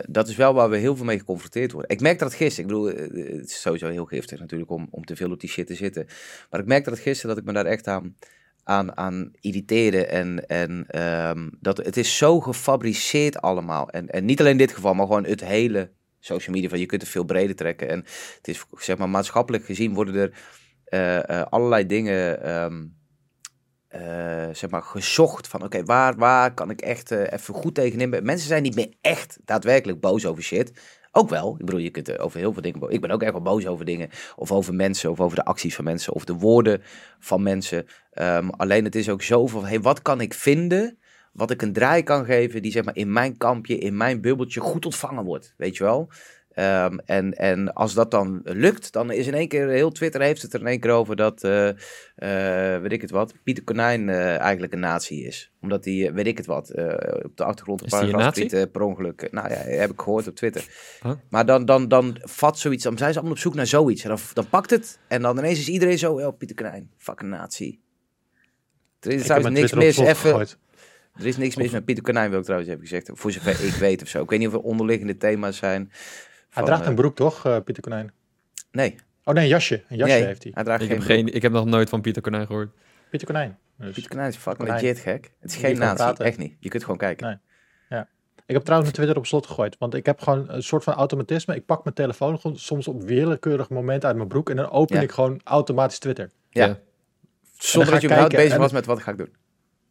[0.08, 1.90] Dat is wel waar we heel veel mee geconfronteerd worden.
[1.92, 2.86] Ik merk dat gisteren, ik bedoel,
[3.38, 6.06] het is sowieso heel giftig natuurlijk om, om te veel op die shit te zitten.
[6.50, 8.16] Maar ik merk dat gisteren dat ik me daar echt aan,
[8.64, 13.90] aan, aan irriteerde en, en ehm, dat het is zo gefabriceerd allemaal.
[13.90, 15.90] En, en niet alleen in dit geval, maar gewoon het hele
[16.24, 17.90] social media, van je kunt het veel breder trekken.
[17.90, 18.00] En
[18.38, 20.32] het is zeg maar maatschappelijk gezien worden er
[20.86, 22.86] eh, eh, allerlei dingen ehm,
[23.88, 28.10] eh, zeg maar gezocht van oké, waar, waar kan ik echt even goed tegenin?
[28.10, 30.72] Mensen zijn niet meer echt daadwerkelijk boos over shit.
[31.12, 32.92] Ook wel, ik bedoel, je kunt er over heel veel dingen boos.
[32.92, 35.76] Ik ben ook echt wel boos over dingen, of over mensen, of over de acties
[35.76, 36.82] van mensen, of de woorden
[37.20, 37.86] van mensen.
[38.12, 40.98] Ehm, alleen het is ook zo van, hey, wat kan ik vinden,
[41.34, 44.60] wat ik een draai kan geven, die zeg maar in mijn kampje, in mijn bubbeltje
[44.60, 46.10] goed ontvangen wordt, weet je wel?
[46.54, 50.42] Ehm, en, en als dat dan lukt, dan is in één keer, heel Twitter heeft
[50.42, 51.70] het er in één keer over dat, eh,
[52.16, 55.52] eh, weet ik het wat, Pieter Konijn eh, eigenlijk een nazi is.
[55.62, 56.70] Omdat hij, eh, weet ik het wat,
[57.24, 60.36] op de achtergrond een paar die grasprieten per ongeluk, nou ja, heb ik gehoord op
[60.36, 60.68] Twitter.
[61.02, 61.12] Huh?
[61.30, 64.04] Maar dan, dan, dan vat zoiets, dan zijn ze allemaal op zoek naar zoiets.
[64.04, 67.30] En dan, dan pakt het en dan ineens is iedereen zo, oh, Pieter Konijn, fucking
[67.30, 67.80] nazi.
[69.00, 70.48] Er is niks mis, even.
[71.14, 73.10] Er is niks mis met Pieter Konijn, wil ik trouwens hebben gezegd.
[73.14, 74.24] Voor zover ik weet of zo.
[74.24, 75.92] Ik weet niet of er onderliggende thema's zijn.
[76.50, 78.12] Hij draagt eh, een broek, toch, eh, Pieter Konijn?
[78.72, 78.96] Nee,
[79.26, 79.84] Oh nee, een jasje.
[79.90, 80.52] Een jasje nee heeft hij.
[80.56, 81.18] hij draagt Ik geen heb, broek.
[81.20, 82.70] geen, ik heb nog nooit van Pieter Konijn gehoord.
[83.10, 83.58] Pieter Konijn.
[83.78, 83.94] Dus.
[83.94, 84.82] Pieter Konijn is fucking Konijn.
[84.84, 85.32] legit gek.
[85.40, 86.26] Het is geen nazi, praten.
[86.26, 86.56] echt niet.
[86.60, 87.28] Je kunt gewoon kijken.
[87.28, 87.38] Nee.
[88.46, 89.76] Ik heb trouwens mijn Twitter op slot gegooid.
[89.80, 91.56] Want ik heb gewoon een soort van automatisme.
[91.56, 94.50] Ik pak mijn telefoon gewoon soms op willekeurig moment uit mijn broek.
[94.50, 95.02] En dan open Ja.
[95.02, 96.32] ik gewoon automatisch Twitter.
[96.50, 96.66] Ja.
[96.66, 96.80] Ja.
[97.58, 99.34] Zonder dat je überhaupt bezig en- was met wat ga ik doen.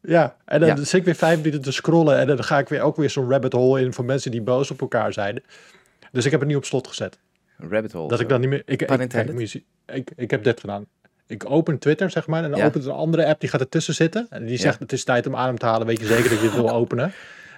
[0.03, 0.77] Ja, en dan Ja.
[0.77, 2.19] zit ik weer vijf minuten te scrollen.
[2.19, 4.71] En dan ga ik weer ook weer zo'n rabbit hole in van mensen die boos
[4.71, 5.43] op elkaar zijn.
[6.13, 7.19] Dus ik heb het nu op slot gezet.
[7.59, 8.09] Een rabbit hole.
[8.09, 8.63] Dat ik dan niet meer...
[8.65, 10.87] Ik, ik, ik, ik heb dit gedaan.
[11.27, 12.45] Ik open Twitter, zeg maar.
[12.45, 12.67] En dan Ja.
[12.67, 14.27] opent een andere app, die gaat ertussen zitten.
[14.31, 15.87] En die zegt, het is tijd om adem te halen.
[15.87, 17.13] Weet je zeker dat je het wil openen.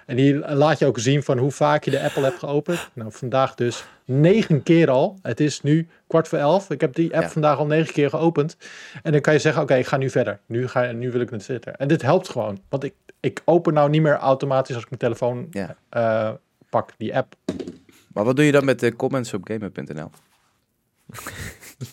[0.05, 2.89] En die laat je ook zien van hoe vaak je de Apple hebt geopend.
[2.93, 5.19] Nou, vandaag dus negen keer al.
[5.21, 6.69] Het is nu kwart voor elf.
[6.69, 7.29] Ik heb die app Ja.
[7.29, 8.57] vandaag al negen keer geopend.
[9.03, 10.39] En dan kan je zeggen, oké, ik ga nu verder.
[10.45, 11.73] Nu, ga, nu wil ik naar Twitter.
[11.73, 12.59] En dit helpt gewoon.
[12.69, 15.75] Want ik, ik open nou niet meer automatisch als ik mijn telefoon Ja.
[15.89, 16.31] eh,
[16.69, 17.35] pak, die app.
[18.13, 20.09] Maar wat doe je dan met de comments op gamer.nl?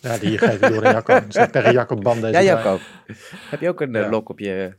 [0.00, 1.16] Ja, die geef ik door aan Jacco.
[1.16, 2.40] Ik tegen Jacco, ban deze Ja.
[2.40, 2.78] Jacco.
[3.50, 4.08] Heb je ook een eh, Ja.
[4.08, 4.72] lok op je...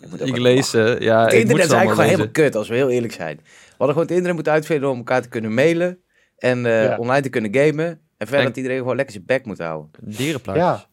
[0.00, 2.28] Ik, moet Ik lees, eh, ja, Het ik internet moet is ze eigenlijk gewoon helemaal
[2.32, 3.36] kut, als we heel eerlijk zijn.
[3.36, 5.98] We hadden gewoon het internet moeten uitvinden om elkaar te kunnen mailen.
[6.38, 6.96] En eh, Ja.
[6.96, 7.86] online te kunnen gamen.
[7.86, 9.90] En verder En- dat iedereen gewoon lekker zijn bek moet houden.
[10.00, 10.64] Dierenplaatjes.
[10.64, 10.86] Ja,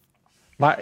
[0.57, 0.79] maar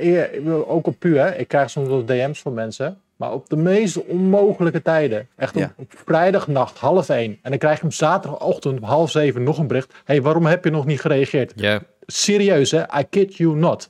[0.67, 1.35] ook op pu, hè.
[1.35, 2.97] Ik krijg soms wel DM's van mensen.
[3.15, 5.27] Maar op de meest onmogelijke tijden.
[5.35, 5.73] Echt op, Ja.
[5.77, 7.39] op vrijdagnacht, half één.
[7.41, 9.91] En dan krijg je hem zaterdagochtend om half zeven nog een bericht.
[9.91, 11.53] Hé, hey, waarom heb je nog niet gereageerd?
[11.55, 11.81] Ja.
[12.05, 12.79] Serieus, hè?
[12.99, 13.89] I kid you not.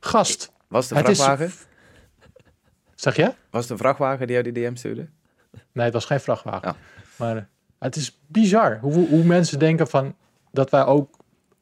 [0.00, 1.52] Gast, Was is- vrachtwagen?
[3.04, 3.32] Zeg je?
[3.50, 5.06] Was het een vrachtwagen die jou die DM stuurde?
[5.72, 6.68] Nee, het was geen vrachtwagen.
[6.68, 6.74] Oh.
[7.16, 7.42] Maar eh,
[7.78, 10.14] het is bizar hoe, hoe mensen denken van
[10.52, 11.10] dat wij ook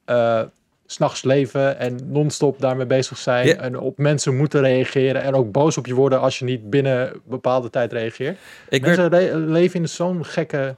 [0.04, 0.40] eh,
[0.86, 3.46] s s'nachts leven en non-stop daarmee bezig zijn.
[3.46, 3.54] Ja.
[3.56, 7.12] En op mensen moeten reageren en ook boos op je worden als je niet binnen
[7.14, 8.38] een bepaalde tijd reageert.
[8.68, 10.76] Ik werd, Mensen re- leven in zo'n gekke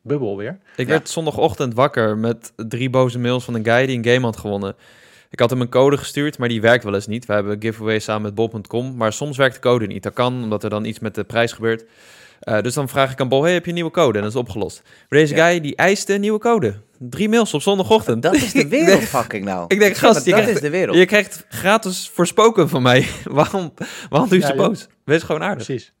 [0.00, 0.58] bubbel weer.
[0.76, 0.92] ik Ja.
[0.92, 4.74] werd zondagochtend wakker met drie boze mails van een guy die een game had gewonnen.
[5.32, 7.26] Ik had hem een code gestuurd, maar die werkt wel eens niet.
[7.26, 10.02] We hebben een giveaway samen met bol.com, maar soms werkt de code niet.
[10.02, 11.84] Dat kan, omdat er dan iets met de prijs gebeurt.
[12.40, 14.18] Eh, dus dan vraag ik aan Bol, hey, heb je een nieuwe code?
[14.18, 14.82] En dat is opgelost.
[15.08, 15.46] Maar deze Ja.
[15.48, 16.74] guy, die eiste een nieuwe code.
[16.98, 18.22] Drie mails op zondagochtend.
[18.22, 19.64] Dat is de wereld fucking nou.
[19.68, 20.96] Ik denk, gast, je dat krijgt, is de wereld.
[20.96, 23.06] je krijgt gratis voorspoken van mij.
[23.24, 23.72] waarom,
[24.10, 24.86] waarom doe je Ja, zo boos?
[25.04, 25.64] Wees gewoon aardig.
[25.64, 25.92] Precies.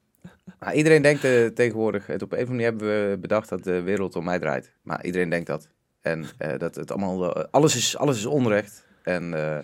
[0.58, 3.64] Maar iedereen denkt eh, tegenwoordig, het op een of andere manier hebben we bedacht dat
[3.64, 4.72] de wereld om mij draait.
[4.82, 5.68] Maar iedereen denkt dat.
[6.00, 8.84] En eh, dat het allemaal, alles, is, alles is onrecht.
[9.02, 9.58] En eh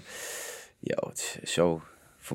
[0.78, 1.82] yo, het is zo,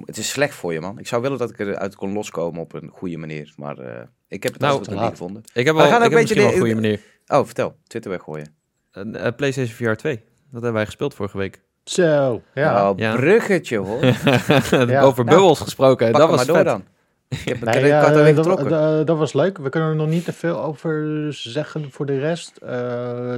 [0.05, 0.99] het is slecht voor je man.
[0.99, 3.53] Ik zou willen dat ik eruit kon loskomen op een goede manier.
[3.57, 5.41] Maar eh, ik heb het Nou, nou, nog niet gevonden.
[5.53, 6.99] Ik heb, We wel, gaan ik ook heb een beetje wel een de- goede manier.
[7.27, 7.75] Oh, vertel.
[7.87, 8.55] Twitter weggooien.
[8.91, 10.15] Een eh, PlayStation VR 2.
[10.15, 11.61] Dat hebben wij gespeeld vorige week.
[11.83, 12.93] Zo, ja.
[12.95, 13.15] Ja.
[13.15, 14.05] bruggetje hoor.
[14.89, 15.01] Ja.
[15.01, 16.11] Over bubbels gesproken.
[16.11, 16.65] Dat was maar door vet.
[16.65, 16.83] dan.
[17.45, 18.69] Ik heb Nee, dat, getrokken.
[18.69, 19.57] dat- dat was leuk.
[19.57, 22.57] We kunnen er nog niet te veel over zeggen voor de rest.
[22.57, 22.69] Eh,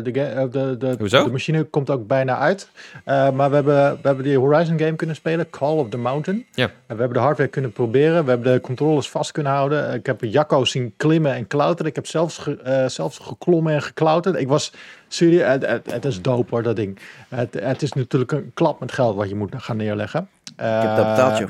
[0.03, 2.69] de, eh, de, de, de machine komt ook bijna uit.
[3.03, 6.45] Eh, maar we hebben, we hebben die Horizon game kunnen spelen, Call of the Mountain.
[6.51, 6.63] Ja.
[6.65, 8.23] En we hebben de hardware kunnen proberen.
[8.23, 9.93] We hebben de controllers vast kunnen houden.
[9.93, 11.85] Ik heb Jacco zien klimmen en klauteren.
[11.89, 14.35] Ik heb zelfs, ge- zelfs geklommen en geklauterd.
[14.35, 14.73] Ik was
[15.07, 16.97] serieus, het, het, het is dope hoor, dat ding.
[17.29, 20.27] Het, het is natuurlijk een klap met geld wat je moet gaan neerleggen.
[20.45, 21.49] Ik heb dat betaald, joh.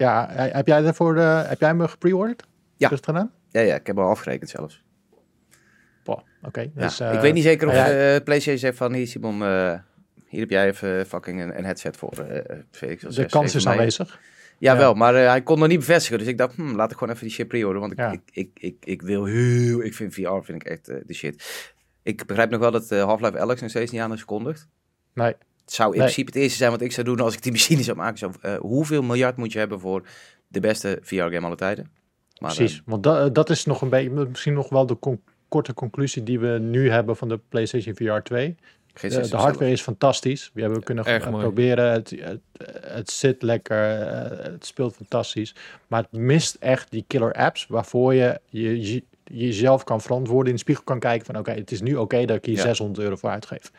[0.00, 2.42] Ja, heb jij, daarvoor, eh, heb jij hem gepreorderd?
[2.76, 2.88] Ja.
[2.88, 3.32] Het gedaan?
[3.50, 4.82] Ja, ja, ik heb al afgerekend zelfs.
[6.42, 9.42] Oké, Ja, dus, eh, ik weet niet zeker of eh, PlayStation zegt van hier Simon,
[9.42, 9.74] eh,
[10.26, 12.12] hier heb jij even fucking een, een headset voor.
[12.18, 12.36] eh,
[12.82, 13.76] eh, ik de kans is mei.
[13.78, 14.20] aanwezig.
[14.58, 14.78] Ja, Ja.
[14.78, 16.18] wel, maar eh, hij kon nog niet bevestigen.
[16.18, 17.80] Dus ik dacht, hm, laat ik gewoon even die shit pre-orderen.
[17.80, 18.10] Want ik, Ja.
[18.12, 19.82] ik, ik, ik, ik wil heel...
[19.82, 21.72] Ik vind VR vind ik echt eh, de shit.
[22.02, 24.24] Ik begrijp nog wel dat eh, Half-Life Alex nog steeds niet aan is.
[25.14, 25.34] Nee.
[25.70, 26.06] Het zou in Nee.
[26.06, 28.18] principe het eerste zijn wat ik zou doen als ik die machine zou maken.
[28.18, 30.02] Zo, eh, hoeveel miljard moet je hebben voor
[30.48, 31.90] de beste VR-game alle tijden?
[32.40, 35.22] Maar, Precies, eh, want da- dat is nog een beetje, misschien nog wel de con-
[35.48, 38.56] korte conclusie die we nu hebben van de PlayStation VR 2.
[38.94, 40.50] geen De, de hardware is fantastisch.
[40.54, 41.42] We hebben kunnen Erg eh, mooi.
[41.42, 41.92] proberen.
[41.92, 42.40] Het, het,
[42.86, 44.00] het zit lekker.
[44.00, 45.54] eh, het speelt fantastisch.
[45.86, 50.46] Maar het mist echt die killer apps waarvoor je, je, je jezelf kan verantwoorden.
[50.46, 52.62] In de spiegel kan kijken van oké, het is nu oké dat ik hier Ja.
[52.62, 53.72] 600 euro voor uitgeef.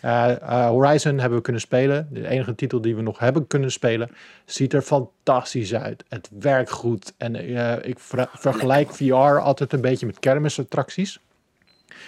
[0.00, 2.08] Eh, eh, Horizon hebben we kunnen spelen.
[2.10, 4.10] De enige titel die we nog hebben kunnen spelen.
[4.44, 6.04] Ziet er fantastisch uit.
[6.08, 7.12] Het werkt goed.
[7.16, 11.18] En eh, ik ver- vergelijk VR altijd een beetje met kermisattracties.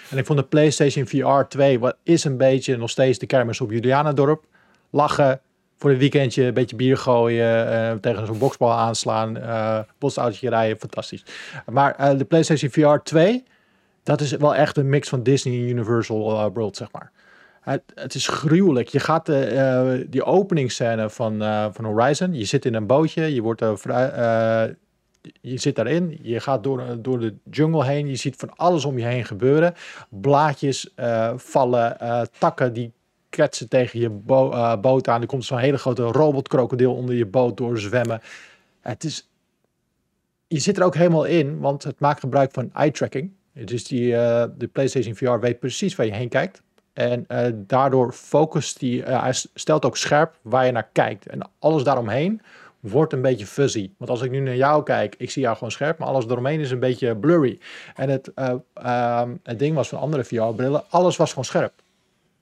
[0.09, 3.61] En ik vond de PlayStation VR 2 wat is een beetje nog steeds de kermis
[3.61, 4.43] op Julianadorp.
[4.89, 5.39] Lachen,
[5.81, 10.79] voor een weekendje een beetje bier gooien, eh, tegen zo'n boksbal aanslaan, eh bosautootje rijden,
[10.79, 11.23] fantastisch.
[11.71, 13.43] Maar eh, de PlayStation VR 2,
[14.03, 17.11] dat is wel echt een mix van Disney en Universal World, zeg maar.
[17.61, 18.87] Het, het is gruwelijk.
[18.87, 21.37] Je gaat de, die openingsscène van,
[21.73, 22.33] van Horizon.
[22.33, 23.33] Je zit in een bootje.
[23.33, 24.75] Je wordt vrij,
[25.41, 26.19] je zit daarin.
[26.21, 28.07] Je gaat door, door de jungle heen.
[28.07, 29.73] Je ziet van alles om je heen gebeuren.
[30.09, 30.93] Blaadjes
[31.35, 31.97] vallen,
[32.39, 32.93] takken die
[33.31, 35.21] kletsen tegen je eh, boot aan.
[35.21, 38.21] Er komt zo'n hele grote robotkrokodil onder je boot door zwemmen.
[38.81, 39.29] Het is.
[40.47, 43.31] Je zit er ook helemaal in, want het maakt gebruik van eye tracking.
[43.53, 46.61] Dus die, eh, de PlayStation VR weet precies waar je heen kijkt.
[46.93, 51.27] En eh, daardoor focust die, hij stelt ook scherp waar je naar kijkt.
[51.27, 52.41] En alles daaromheen
[52.81, 53.91] wordt een beetje fuzzy.
[53.97, 56.59] Want als ik nu naar jou kijk, ik zie jou gewoon scherp, maar alles eromheen
[56.59, 57.59] is een beetje blurry.
[57.95, 61.73] En het, eh, ehm, het ding was van andere VR-brillen, alles was gewoon scherp.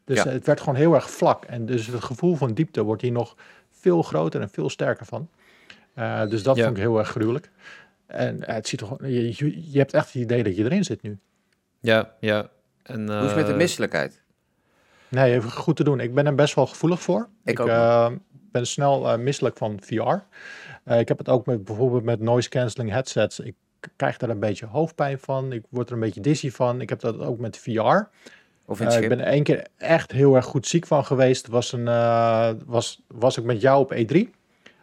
[0.10, 0.26] Dus Ja.
[0.26, 1.46] eh, het werd gewoon heel erg vlak.
[1.46, 3.36] En dus het gevoel van diepte wordt hier nog
[3.72, 5.30] veel groter en veel sterker van.
[5.94, 6.64] Eh, dus dat Ja.
[6.64, 7.50] vond ik heel erg gruwelijk.
[8.06, 10.84] En eh, het ziet er gewoon, je, je, hebt echt het idee dat je erin
[10.84, 11.18] zit nu.
[11.80, 12.50] Ja, ja.
[12.84, 14.22] En, Hoe is het met de misselijkheid?
[15.08, 16.00] Nee, even goed te doen.
[16.00, 17.30] Ik ben er best wel gevoelig voor.
[17.44, 20.18] Ik ook eh, ben snel eh, misselijk van VR.
[20.84, 23.40] Eh, ik heb het ook met bijvoorbeeld met noise cancelling headsets.
[23.40, 23.56] Ik
[23.96, 25.52] krijg daar een beetje hoofdpijn van.
[25.52, 26.82] Ik word er een beetje dizzy van.
[26.82, 27.98] Ik heb dat ook met VR.
[28.70, 31.48] Of in Eh, het ik ben één keer echt heel erg goed ziek van geweest.
[31.48, 34.30] Was, een, eh, was, was ik met jou op E3.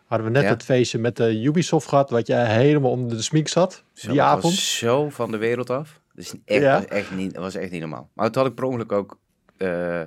[0.06, 0.48] Hadden we net Ja.
[0.48, 4.22] het feestje met de Ubisoft gehad, wat je helemaal onder de smiek zat Zo, die
[4.22, 4.42] avond.
[4.42, 6.00] was zo van de wereld af.
[6.14, 6.78] Dat, is echt, Ja.
[6.78, 8.08] is echt niet, dat was echt niet normaal.
[8.12, 9.18] Maar toen had ik per ongeluk ook
[9.56, 10.00] eh,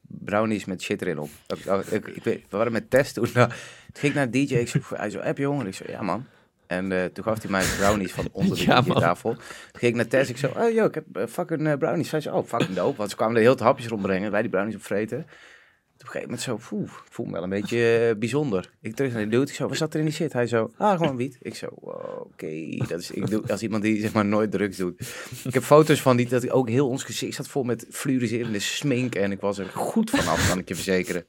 [0.00, 1.28] brownies met shit erin op.
[1.46, 3.28] Ik, ik, ik, weet, we waren met test toen.
[3.34, 3.50] Nou,
[3.92, 4.54] ging ik naar DJ.
[4.54, 5.66] Ik zo, hij zo, heb je honger?
[5.66, 6.26] Ik zo, ja man.
[6.68, 9.30] En eh, toen gaf hij mij brownies van onder de Ja, tafel.
[9.32, 9.42] Toen
[9.72, 10.30] ging ik naar Tess.
[10.30, 12.08] Ik zo, oh yo, ik heb eh, fucking eh, brownies.
[12.08, 12.96] Zij zo, oh fucking dope.
[12.96, 14.30] Want ze kwamen er heel te hapjes rondbrengen.
[14.30, 15.18] Wij die brownies opvreten.
[15.18, 18.70] Op een gegeven moment zo, poeh, voel me wel een beetje bijzonder.
[18.80, 20.32] Ik terug naar die dude, ik zo, wat zat er in die shit?
[20.32, 21.36] Hij zo, ah, gewoon wiet.
[21.40, 24.76] Ik zo, wow, oké, dat is, ik doe, als iemand die zeg maar nooit drugs
[24.76, 25.00] doet.
[25.44, 28.58] Ik heb foto's van die, dat ik ook heel ons gezicht zat vol met fluoriserende
[28.58, 31.24] smink en ik was er goed vanaf, kan ik je verzekeren.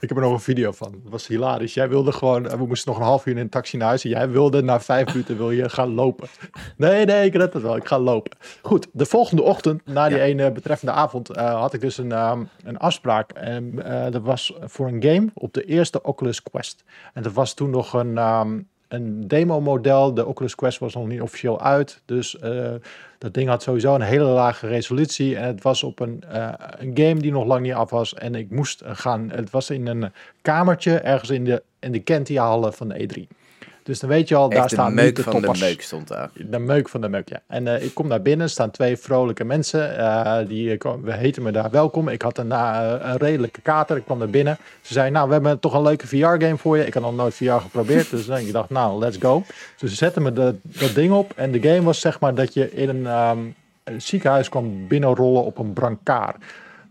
[0.00, 0.90] Ik heb er nog een video van.
[1.02, 1.74] Dat was hilarisch.
[1.74, 4.04] Jij wilde gewoon, we moesten nog een half uur in een taxi naar huis.
[4.04, 6.28] En jij wilde na vijf minuten wil je gaan lopen.
[6.76, 7.76] Nee, nee, ik red het wel.
[7.76, 8.32] Ik ga lopen.
[8.62, 10.22] Goed, de volgende ochtend, na die Ja.
[10.24, 13.32] ene betreffende avond, eh, had ik dus een, ehm, een afspraak.
[13.32, 16.84] En eh, dat was voor een game op de eerste Oculus Quest.
[17.14, 20.14] En dat was toen nog een, ehm, een demo-model.
[20.14, 22.02] De Oculus Quest was nog niet officieel uit.
[22.04, 22.74] Dus eh,
[23.18, 25.36] dat ding had sowieso een hele lage resolutie.
[25.36, 28.14] En het was op een, eh, een game die nog lang niet af was.
[28.14, 29.30] En ik moest gaan.
[29.30, 30.12] Het was in een
[30.42, 33.45] kamertje ergens in de, in de Kentia-hallen van de E3.
[33.86, 36.30] Dus dan weet je al, daar Echt staan meuk de van de meuk stond daar.
[36.34, 37.42] De meuk van de meuk, ja.
[37.46, 39.98] En eh, ik kom naar binnen, staan twee vrolijke mensen.
[39.98, 42.08] eh, die eh, we heten me daar welkom.
[42.08, 43.96] Ik had een, een redelijke kater.
[43.96, 44.58] Ik kwam naar binnen.
[44.80, 46.86] Ze zeiden, nou, we hebben toch een leuke VR-game voor je.
[46.86, 48.10] Ik had nog nooit VR geprobeerd.
[48.10, 49.42] Dus ik dacht, nou, let's go.
[49.78, 51.32] Dus ze zetten me de, dat ding op.
[51.36, 53.38] En de game was zeg maar dat je in een, ehm,
[53.84, 56.36] een ziekenhuis kwam binnenrollen op een brancard.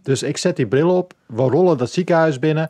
[0.04, 1.14] Dus ik zet die bril op.
[1.26, 2.70] We rollen dat ziekenhuis binnen.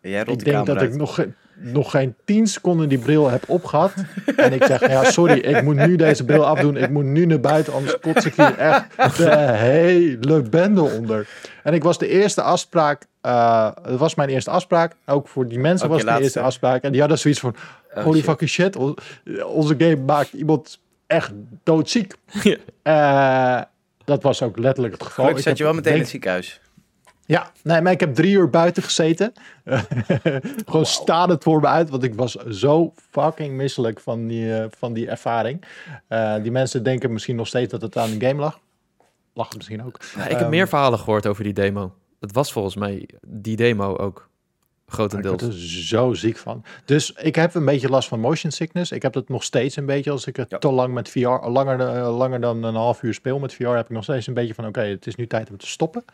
[0.00, 1.24] En jij rolt Ik de denk dat ik nog,
[1.56, 3.92] nog geen 10 seconden die bril heb opgehad.
[4.36, 6.76] en ik zeg, ja, sorry, ik moet nu deze bril afdoen.
[6.76, 11.26] Ik moet nu naar buiten, anders kots ik hier echt de hele bende onder.
[11.62, 14.92] En ik was de eerste afspraak, eh het was mijn eerste afspraak.
[15.06, 16.82] Ook voor die mensen was het de eerste afspraak.
[16.82, 17.54] En die hadden zoiets van,
[17.96, 18.24] Oh, holy shit.
[18.24, 18.76] fucking shit.
[18.76, 18.96] on-
[19.46, 21.32] Onze game maakt iemand echt
[21.62, 22.14] doodziek.
[22.42, 22.56] Ja.
[22.82, 23.62] Eh,
[24.04, 25.24] dat was ook letterlijk het geval.
[25.24, 26.60] Gelukkig Ik zat je wel meteen in het ziekenhuis.
[27.26, 29.32] Ja, nee, maar ik heb drie uur buiten gezeten.
[30.66, 34.66] Gewoon staande het voor me uit, want ik was zo fucking misselijk van die, eh,
[34.78, 35.64] van die ervaring.
[36.08, 38.60] Eh, die mensen denken misschien nog steeds dat het aan de game lag.
[39.34, 39.94] lag het misschien ook.
[39.94, 41.94] Ik heb Ehm, meer verhalen gehoord over die demo.
[42.20, 44.28] Het was volgens mij die demo ook.
[44.86, 45.42] Ik Grotendeels.
[45.42, 46.62] word er zo ziek van.
[46.84, 48.92] Dus ik heb een beetje last van motion sickness.
[48.92, 50.58] Ik heb het nog steeds een beetje als ik het Ja.
[50.58, 51.18] te lang met VR,
[51.48, 54.34] langer, eh, langer dan een half uur speel met VR, heb ik nog steeds een
[54.34, 56.04] beetje van oké, het is nu tijd om te stoppen.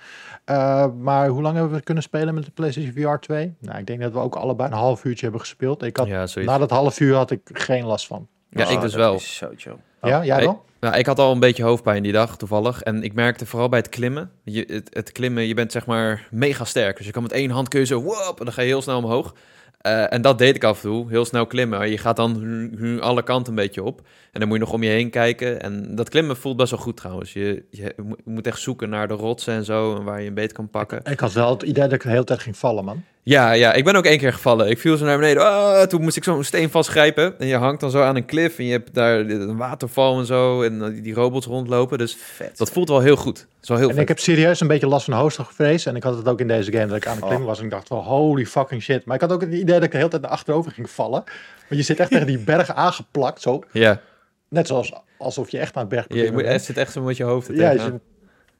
[0.44, 3.54] Eh, maar hoe lang hebben we kunnen spelen met de PlayStation VR 2?
[3.58, 5.82] Nou, ik denk dat we ook allebei een half uurtje hebben gespeeld.
[5.82, 8.28] Ik had, Ja, na dat half uur had ik geen last van.
[8.50, 9.14] Ja, Oh, ik dus dat wel.
[9.14, 9.76] is zo chill.
[10.02, 10.64] ja, jij ik- wel?
[10.80, 12.82] Nou, ik had al een beetje hoofdpijn die dag toevallig.
[12.82, 14.30] En ik merkte vooral bij het klimmen.
[14.44, 16.96] Je, het, het klimmen, je bent zeg maar mega sterk.
[16.96, 18.82] Dus je kan met één hand kun je zo wop, en dan ga je heel
[18.82, 19.34] snel omhoog.
[19.80, 21.90] Eh, en dat deed ik af en toe, heel snel klimmen.
[21.90, 24.00] Je gaat dan alle kanten een beetje op.
[24.32, 25.60] En dan moet je nog om je heen kijken.
[25.62, 27.32] En dat klimmen voelt best wel goed trouwens.
[27.32, 29.96] Je, je mo- moet echt zoeken naar de rotsen en zo.
[29.96, 31.00] En waar je een beet kan pakken.
[31.04, 33.02] Ik had wel het idee dat ik de hele tijd ging vallen, man.
[33.30, 34.68] Ja, ja, ik ben ook één keer gevallen.
[34.70, 35.42] Ik viel zo naar beneden.
[35.46, 37.38] Ah, toen moest ik zo'n steen vastgrijpen.
[37.38, 38.58] En je hangt dan zo aan een klif.
[38.58, 40.62] En je hebt daar een waterval en zo.
[40.62, 41.98] En die, robots rondlopen.
[41.98, 42.58] Dus Vet.
[42.58, 43.46] dat voelt wel heel goed.
[43.60, 44.02] Wel heel En vet.
[44.02, 45.86] ik heb serieus een beetje last van hoogstevrees.
[45.86, 47.28] En ik had het ook in deze game dat ik aan het Oh.
[47.28, 47.58] klimmen was.
[47.58, 49.04] En ik dacht wel, holy fucking shit.
[49.04, 51.24] Maar ik had ook het idee dat ik de hele tijd naar achterover ging vallen.
[51.68, 53.40] Want je zit echt tegen die berg aangeplakt.
[53.40, 53.62] Zo.
[53.72, 54.00] Ja,
[54.48, 57.02] Net zoals alsof je echt aan het berg je, je moet, het zit echt zo
[57.02, 57.48] met je hoofd.
[57.52, 58.00] Ja, je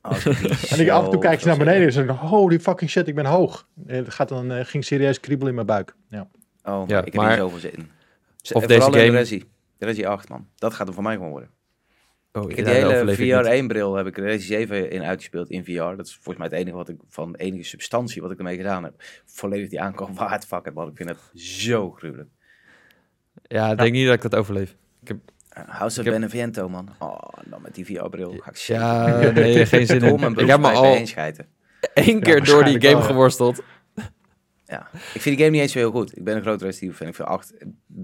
[0.03, 2.90] zit- en ik, af en toe kijk je naar beneden en zeg ik, holy fucking
[2.90, 3.68] shit, ik ben hoog.
[3.86, 5.94] En Het gaat dan, eh, ging serieus kriebelen in mijn buik.
[6.11, 6.28] Ja.
[6.64, 7.90] Oh, Ja, ik heb maar- hier zoveel zin in.
[8.42, 9.44] Z- Of en deze game- De Resi.
[9.78, 10.48] De Resi 8, man.
[10.57, 11.51] Dat gaat er voor mij gewoon worden.
[12.32, 13.32] Oh, Ik ja, heb die daar hele ik niet.
[13.32, 15.72] VR 1 bril heb ik er Resi 7 in uitgespeeld in VR.
[15.96, 18.84] Dat is volgens mij het enige wat ik van enige substantie wat ik ermee gedaan
[18.84, 18.94] heb.
[19.26, 20.88] Volledig die aankoop waard fuck man.
[20.88, 22.28] Ik vind het zo gruwelijk.
[23.42, 24.76] Ja, ik denk niet dat ik dat overleef.
[25.05, 25.16] Uh,
[25.51, 26.88] House of heb- Beneviento, man.
[26.98, 30.20] Oh, dan met die VR-bril ga ik Ja, nee, geen zin in.
[30.20, 30.94] mijn Ik heb me al
[31.94, 33.03] één keer door die game ja.
[33.07, 33.62] geworsteld.
[34.64, 36.16] Ja, ik vind die game niet eens zo heel goed.
[36.16, 37.09] Ik ben een groot Resident Evil fan.
[37.09, 37.55] Ik vind 8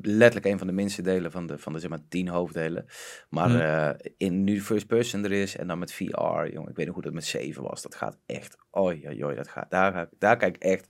[0.02, 2.86] letterlijk een van de minste delen van de, van de zeg maar, 10 hoofddelen.
[3.28, 3.60] Maar Hmm.
[3.60, 6.94] eh, in nu first person er is en dan met VR, jongen, ik weet nog
[6.94, 7.82] hoe dat met 7 was.
[7.82, 10.86] Dat gaat echt, oi, oi, oi, dat gaat, daar, ga ik- daar kijk ik echt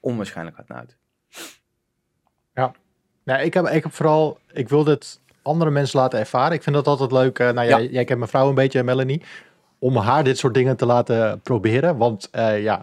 [0.00, 0.96] onwaarschijnlijk hard naar uit.
[3.24, 6.52] Nou, ik, heb, ik heb vooral, ik wil dit andere mensen laten ervaren.
[6.56, 7.38] Ik vind dat altijd leuk.
[7.38, 7.88] eh, nou ja, Ja.
[7.90, 9.22] jij kent mijn vrouw een beetje, Melanie.
[9.78, 11.96] Om haar dit soort dingen te laten proberen.
[11.96, 12.82] Want eh, ja,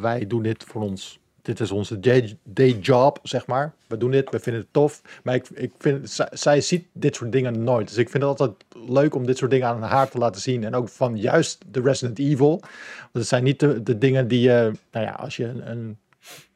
[0.00, 1.20] wij, doen dit voor ons.
[1.42, 3.72] Dit is onze day, day job, zeg maar.
[3.86, 5.02] We doen dit, we vinden het tof.
[5.22, 7.88] Maar ik, ik vind, zij, zij ziet dit soort dingen nooit.
[7.88, 10.64] Dus ik vind het altijd leuk om dit soort dingen aan haar te laten zien.
[10.64, 12.48] En ook van juist de Resident Evil.
[13.00, 15.98] Want het zijn niet de, de dingen die je, nou ja, als je een, een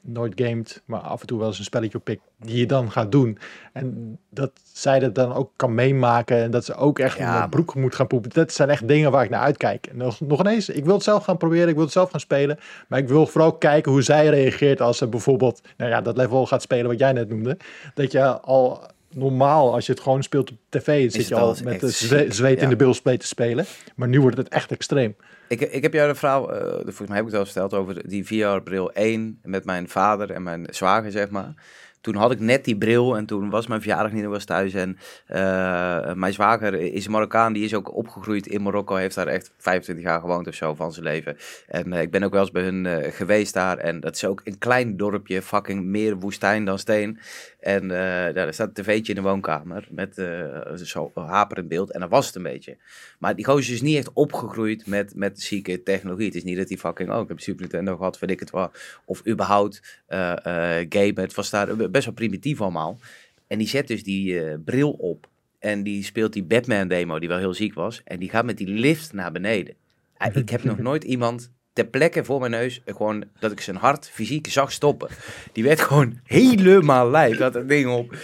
[0.07, 3.13] nooit gamet, maar af en toe wel eens een spelletje oppikt, die je dan gaat
[3.13, 3.39] doen.
[3.73, 7.49] En dat zij dat dan ook kan meemaken en dat ze ook echt Ja, man.
[7.51, 8.31] broek moet gaan poepen.
[8.35, 9.87] Dat zijn echt dingen waar ik naar uitkijk.
[9.87, 12.21] En nog, nog ineens, ik wil het zelf gaan proberen, ik wil het zelf gaan
[12.21, 16.17] spelen, maar ik wil vooral kijken hoe zij reageert als ze bijvoorbeeld, nou ja, dat
[16.17, 17.57] level gaat spelen wat jij net noemde.
[17.95, 18.81] Dat je al
[19.13, 21.91] normaal, als je het gewoon speelt op tv, zit je al eens met de
[22.31, 22.69] zweet in Ja.
[22.69, 23.65] de bilspleet te spelen.
[23.97, 25.17] Maar nu wordt het echt extreem.
[25.49, 28.09] Ik, ik heb jou de vrouw, eh, volgens mij heb ik het al verteld, over
[28.09, 31.55] die VR-bril 1 met mijn vader en mijn zwager, zeg maar.
[32.01, 34.75] Toen had ik net die bril en toen was mijn verjaardag niet, was thuis.
[34.75, 39.53] En eh, mijn zwager is Marokkaan, die is ook opgegroeid in Marokko, heeft daar echt
[39.59, 41.37] 25 jaar gewoond of zo van zijn leven.
[41.67, 44.41] En eh, ik ben ook wel eens bij hun geweest daar en dat is ook
[44.45, 47.19] een klein dorpje, fucking meer woestijn dan steen.
[47.67, 52.01] En eh, daar staat een tv'tje in de woonkamer met eh, zo haperend beeld en
[52.01, 52.77] dat was het een beetje.
[53.19, 56.27] Maar die gozer is niet echt opgegroeid met, met zieke technologie.
[56.27, 58.51] Het is niet dat hij fucking, oh, ik heb Super Nintendo gehad, weet ik het
[58.51, 58.71] wel.
[59.05, 61.21] Of überhaupt eh eh gamen.
[61.21, 62.99] Het was daar best wel primitief allemaal.
[63.47, 65.29] En die zet dus die eh, bril op.
[65.59, 68.01] En die speelt die Batman demo, die wel heel ziek was.
[68.05, 69.75] En die gaat met die lift naar beneden.
[70.17, 73.77] Ah, ik heb nog nooit iemand ter plekke voor mijn neus, gewoon dat ik zijn
[73.77, 75.09] hart fysiek zag stoppen.
[75.53, 78.17] Die werd gewoon helemaal lijf, dat ding op.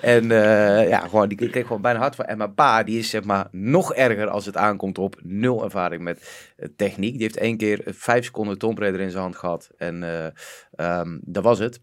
[0.00, 2.24] En eh, ja, gewoon, die kreeg gewoon bijna hard van.
[2.24, 6.02] En mijn pa, die is zeg maar nog erger als het aankomt op nul ervaring
[6.02, 7.12] met eh, techniek.
[7.12, 9.70] Die heeft één keer vijf seconden Tomb Raider in zijn hand gehad.
[9.76, 10.26] En eh,
[10.74, 11.80] ehm, dat was het.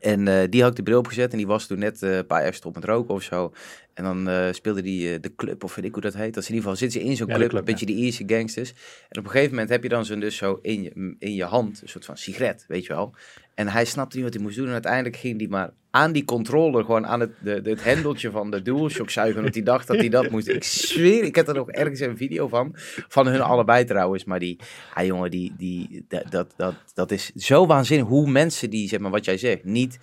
[0.00, 2.26] En eh, die had ik de bril opgezet en die was toen net eh, een
[2.26, 3.52] paar jaar gestopt met roken of zo.
[3.94, 6.34] En dan eh, speelde die de club, of weet ik hoe dat heet.
[6.34, 7.96] Dat in ieder geval, zitten ze in zo'n Ja, de club, club, een beetje die
[7.96, 8.70] Ierse gangsters.
[9.08, 11.44] En op een gegeven moment heb je dan zo'n dus zo in je, in je
[11.44, 13.14] hand, een soort van sigaret, weet je wel.
[13.54, 14.66] En hij snapte niet wat hij moest doen.
[14.66, 18.50] En uiteindelijk ging hij maar aan die controller, gewoon aan het, de, het hendeltje van
[18.50, 19.42] de DualShock zuigen.
[19.42, 20.48] Want hij dacht dat hij dat moest.
[20.48, 22.70] Ik zweer, ik heb er nog ergens een video van.
[23.08, 24.24] Van hun allebei trouwens.
[24.24, 24.60] Maar die,
[24.94, 28.06] ah jongen, die, die, dat, dat, dat, is zo waanzinnig.
[28.06, 29.98] Hoe mensen die, zeg maar wat jij zegt, niet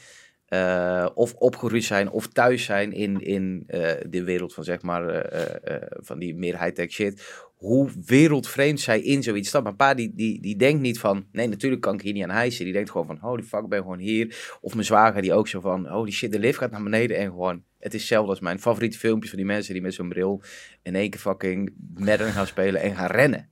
[0.52, 5.08] eh, of opgegroeid zijn of thuis zijn in, in eh, de wereld van zeg maar
[5.08, 7.44] eh, van die meer high-tech shit.
[7.62, 9.64] Hoe wereldvreemd zij in zoiets staat.
[9.64, 12.30] Mijn pa die, die, die denkt niet van, nee natuurlijk kan ik hier niet aan
[12.30, 12.64] hijsen.
[12.64, 14.58] Die denkt gewoon van, holy fuck, ik ben gewoon hier.
[14.62, 17.18] Of mijn zwager die ook zo van, holy shit, de lift gaat naar beneden.
[17.18, 20.10] En gewoon, het is hetzelfde als mijn favoriete filmpjes van die mensen die met zo'n
[20.10, 20.42] bril
[20.84, 23.50] in één keer fucking Madden gaan spelen en gaan rennen.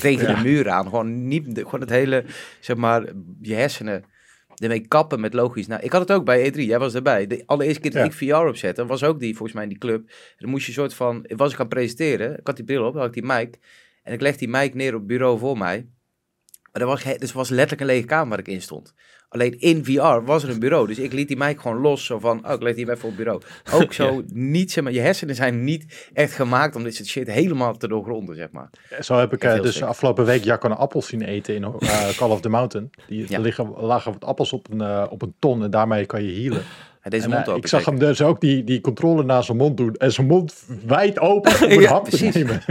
[0.00, 0.34] tegen Ja.
[0.34, 0.84] de muur aan.
[0.84, 2.24] Gewoon, niet, gewoon het hele,
[2.60, 3.04] zeg maar,
[3.40, 4.04] je hersenen
[4.60, 5.66] ermee kappen met logisch.
[5.66, 7.26] Nou, ik had het ook bij E3, jij was erbij.
[7.26, 8.06] De allereerste keer dat Ja.
[8.06, 10.08] ik VR opzette, was ook die, volgens mij in die club.
[10.08, 12.64] En dan moest je een soort van, ik was ik gaan presenteren, ik had die
[12.64, 13.58] bril op, had ik die mic.
[14.02, 15.86] En ik leg die mic neer op het bureau voor mij.
[16.72, 18.94] Maar er was, dus was letterlijk een lege kamer waar ik in stond.
[19.32, 20.86] Alleen in VR was er een bureau.
[20.86, 22.04] Dus ik liet die mic gewoon los.
[22.04, 23.40] Zo van, oh, ik leg die even op het bureau.
[23.72, 27.26] Ook zo niet, zeg maar, je hersenen zijn niet echt gemaakt om dit soort shit
[27.30, 28.70] helemaal te doorgronden, zeg maar.
[29.00, 29.82] Zo heb ik eh, dus sick.
[29.84, 32.90] afgelopen week Jacco een appel zien eten in eh, Call of the Mountain.
[33.08, 33.38] Die, Ja.
[33.38, 36.62] Liggen, lagen wat appels op een, eh, op een ton en daarmee kan je healen.
[37.00, 37.60] En deze En, mond open.
[37.60, 40.54] ik zag hem dus ook die, die controle naar zijn mond doen en zijn mond
[40.86, 42.34] wijd open om een Ja, hap te precies.
[42.34, 42.62] nemen.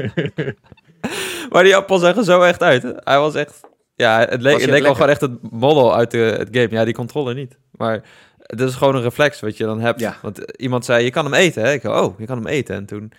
[1.50, 2.84] Maar die appel zag er zo echt uit.
[2.84, 2.92] hè.
[2.96, 3.60] Hij was echt...
[4.00, 4.94] Ja, het leek, het leek wel lekker?
[4.96, 6.68] gewoon echt het model uit de, het game.
[6.70, 7.58] Ja, die controle niet.
[7.72, 8.04] Maar
[8.38, 10.00] het is gewoon een reflex wat je dan hebt.
[10.00, 10.18] Ja.
[10.22, 11.64] Want iemand zei, je kan hem eten.
[11.64, 11.72] Hè?
[11.72, 12.76] Ik dacht, oh, je kan hem eten.
[12.76, 13.12] En toen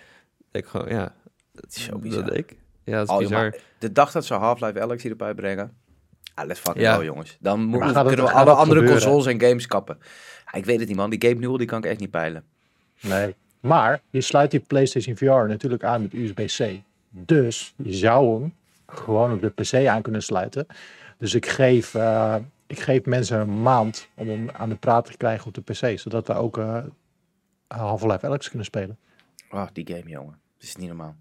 [0.51, 1.13] ik gewoon, ja...
[1.55, 2.23] Het is zo bizar.
[2.23, 2.57] Dat deed ik.
[2.83, 3.41] Ja, dat is Oh, bizar.
[3.41, 5.71] maar de dag dat ze Half-Life Alex hierop uitbrengen.
[6.33, 6.95] Ah, let's fucking Ja.
[6.95, 7.37] go, jongens.
[7.39, 9.01] Dan mo- Maar gaat het- kunnen we alle dat andere gebeuren?
[9.03, 9.97] consoles en games kappen.
[10.51, 11.09] Ja, ik weet het niet, man.
[11.09, 12.43] Die Game Newell, die kan ik echt niet peilen.
[13.01, 13.35] Nee.
[13.59, 16.81] Maar je sluit die PlayStation VR natuurlijk aan met USB-C.
[17.09, 18.53] Dus je zou hem
[18.91, 20.65] gewoon op de PC aan kunnen sluiten.
[21.17, 22.35] Dus ik geef, eh,
[22.67, 25.99] ik geef mensen een maand om hem aan de praat te krijgen op de PC.
[25.99, 26.83] Zodat we ook eh
[27.67, 28.97] Half-Life Alex kunnen spelen.
[29.49, 30.39] Oh, die game, jongen.
[30.57, 31.15] Dat is niet normaal.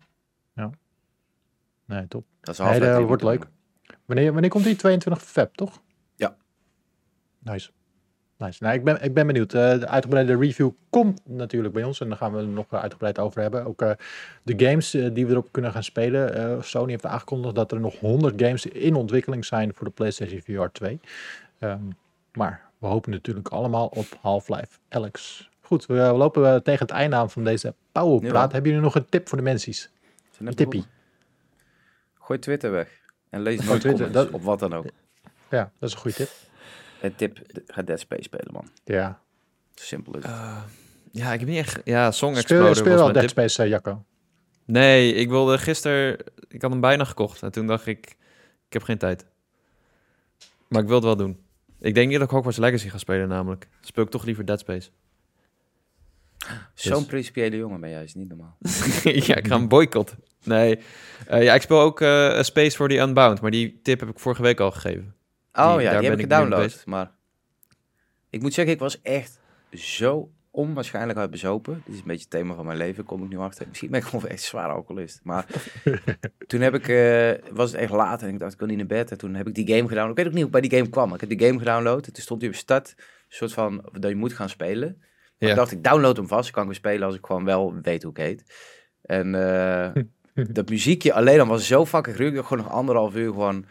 [1.91, 2.25] Nee, top.
[2.41, 3.47] Dat is Nee, dat drie wordt leuk.
[4.05, 4.77] Wanneer, wanneer komt die?
[4.77, 5.83] 22 feb, toch?
[6.15, 6.37] Ja.
[7.39, 7.71] Nice.
[8.41, 8.63] Nice.
[8.65, 9.55] Nou, ik, ben, ik ben benieuwd.
[9.55, 12.01] Eh, de uitgebreide review komt natuurlijk bij ons.
[12.01, 13.65] En daar gaan we het nog uitgebreid over hebben.
[13.65, 13.91] Ook eh,
[14.43, 16.35] de games eh, die we erop kunnen gaan spelen.
[16.35, 20.41] Eh, Sony heeft aangekondigd dat er nog 100 games in ontwikkeling zijn voor de PlayStation
[20.41, 21.01] VR 2.
[21.59, 21.81] Ehm,
[22.33, 25.49] maar we hopen natuurlijk allemaal op Half-Life Alex.
[25.61, 28.33] Goed, we, lopen eh, tegen het einde aan van deze Powerpraat.
[28.33, 28.51] Jawel.
[28.51, 29.91] Hebben jullie nog een tip voor de mensies?
[30.39, 30.85] Net Een tippie.
[32.21, 32.89] Gooi Twitter weg.
[33.31, 34.85] En lees nooit Twitter, dat- op wat dan ook.
[35.51, 36.29] Ja, dat is een goede tip.
[37.01, 38.69] Het tip, ga Dead Space spelen, man.
[38.85, 39.21] Ja.
[39.75, 40.33] Simpel is het.
[40.33, 40.63] Eh,
[41.11, 41.81] ja, ik heb niet echt...
[41.85, 43.31] Ja, Song Speel, Exploder speel was al Dead tip.
[43.31, 44.05] Space, eh, Jacco.
[44.65, 46.19] Nee, ik wilde gisteren...
[46.49, 47.43] Ik had hem bijna gekocht.
[47.43, 48.07] En toen dacht ik,
[48.67, 49.27] ik heb geen tijd.
[50.69, 51.39] Maar ik wil het wel doen.
[51.79, 53.69] Ik denk niet dat ik Hogwarts Legacy ga spelen namelijk.
[53.81, 54.91] Speel ik toch liever Dead Space.
[56.75, 58.57] Zo'n dus- principiële jongen ben jij, is niet normaal.
[59.29, 60.19] ja, ik ga hem boycotten.
[60.45, 60.79] Nee.
[61.27, 63.41] Eh, ja, ik speel ook eh, Space for the Unbound.
[63.41, 65.15] Maar die tip heb ik vorige week al gegeven.
[65.53, 66.83] Oh Die- ja, die heb ik ik gedownload.
[66.87, 67.11] Maar
[68.31, 69.41] ik moet zeggen, ik was echt
[69.73, 71.83] zo onwaarschijnlijk uit bezopen.
[71.85, 73.69] Dit is een beetje het thema van mijn leven, kom ik nu achter.
[73.69, 75.21] Misschien ben ik gewoon echt zwaar alcoholist.
[75.23, 75.47] Maar
[76.47, 78.87] toen heb ik, eh, was het echt laat en ik dacht, ik wil niet naar
[78.87, 79.11] bed.
[79.11, 80.11] En toen heb ik die game gedownload.
[80.11, 81.15] Ik weet ook niet hoe ik bij die game kwam.
[81.15, 82.95] Ik heb die game gedownload en toen stond hij op start.
[82.97, 84.97] Een soort van, dat je moet gaan spelen.
[84.99, 85.49] Maar Ja.
[85.49, 86.51] ik dacht, ik download hem vast.
[86.51, 88.55] Kan ik weer spelen als ik gewoon wel weet hoe ik heet.
[89.03, 90.03] En eh,
[90.55, 92.35] dat muziekje alleen dan was zo fucking gruwelijk.
[92.35, 93.65] Dat ik gewoon nog anderhalf uur gewoon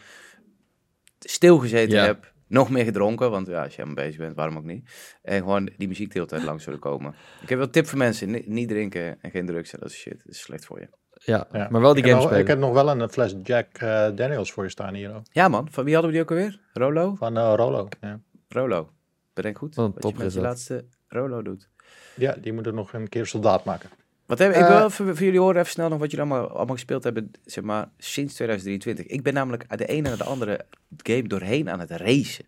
[1.20, 2.06] stilgezeten Ja.
[2.06, 2.32] heb.
[2.48, 4.90] Nog meer gedronken, want ja, als je helemaal bezig bent, waarom ook niet.
[5.22, 7.14] En gewoon die muziek de hele tijd langs zullen komen.
[7.42, 8.32] Ik heb wel een tip voor mensen.
[8.32, 9.72] Ni- niet drinken en geen drugs.
[9.72, 10.18] Dat is shit.
[10.18, 10.88] Dat is slecht voor je.
[11.14, 11.68] Ja, Ja.
[11.72, 12.42] maar wel die ik, heb game nog, spelen.
[12.42, 15.16] ik heb nog wel een fles Jack eh, Daniels voor je staan hier.
[15.16, 15.24] ook.
[15.32, 16.60] Ja man, van wie hadden we die ook alweer?
[16.74, 17.16] Rolo?
[17.16, 17.88] Van eh, Rolo.
[18.02, 18.20] Ja.
[18.48, 18.90] Rolo.
[19.34, 21.70] Bedenk goed Wat een wat je met je laatste Rolo doet.
[22.16, 23.90] ja, die moeten nog een keer soldaat maken.
[24.30, 26.50] Wat heb, ik Eh, wil even voor jullie horen even snel nog wat jullie allemaal,
[26.50, 29.06] allemaal gespeeld hebben, zeg maar, sinds 2023.
[29.06, 30.66] Ik ben namelijk uit de ene naar de andere
[30.98, 32.46] game doorheen aan het racen.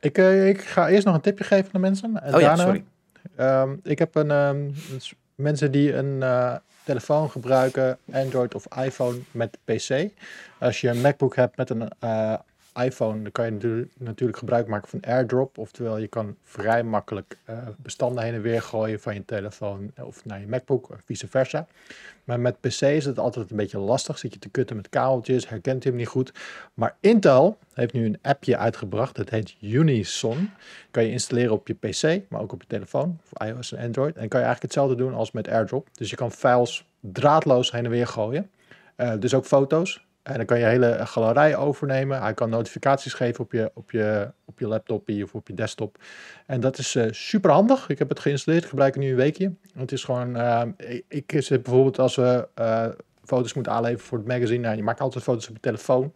[0.00, 2.22] Ik, eh, ik ga eerst nog een tipje geven aan de mensen.
[2.22, 2.84] En Oh ja, sorry.
[3.36, 4.70] ehm, ik heb een, ehm,
[5.34, 10.08] mensen die een eh, telefoon gebruiken, Android of iPhone met PC.
[10.58, 12.34] Als je een MacBook hebt met een eh,
[12.74, 15.58] iPhone, dan kan je natu- natuurlijk gebruik maken van AirDrop.
[15.58, 20.24] Oftewel, je kan vrij makkelijk eh, bestanden heen en weer gooien van je telefoon of
[20.24, 21.66] naar je MacBook, of vice versa.
[22.24, 24.18] Maar met PC is het altijd een beetje lastig.
[24.18, 26.32] Zit je te kutten met kabeltjes, herkent hij hem niet goed.
[26.74, 29.16] Maar Intel heeft nu een appje uitgebracht.
[29.16, 30.50] Dat heet Unison.
[30.90, 34.16] Kan je installeren op je PC, maar ook op je telefoon, of iOS en Android.
[34.16, 35.88] En kan je eigenlijk hetzelfde doen als met AirDrop.
[35.92, 38.50] Dus je kan files draadloos heen en weer gooien.
[38.96, 40.04] Eh, dus ook foto's.
[40.24, 42.20] En dan kan je hele galerij overnemen.
[42.22, 45.98] Hij kan notificaties geven op je, op je, op je laptop of op je desktop.
[46.46, 47.88] En dat is eh, super handig.
[47.88, 48.62] Ik heb het geïnstalleerd.
[48.62, 49.52] Ik gebruik het nu een weekje.
[49.74, 52.86] Het is gewoon, eh, ik, ik zit bijvoorbeeld als we eh,
[53.24, 54.60] foto's moeten aanleveren voor het magazine.
[54.60, 56.12] Nou, je maakt altijd foto's op je telefoon.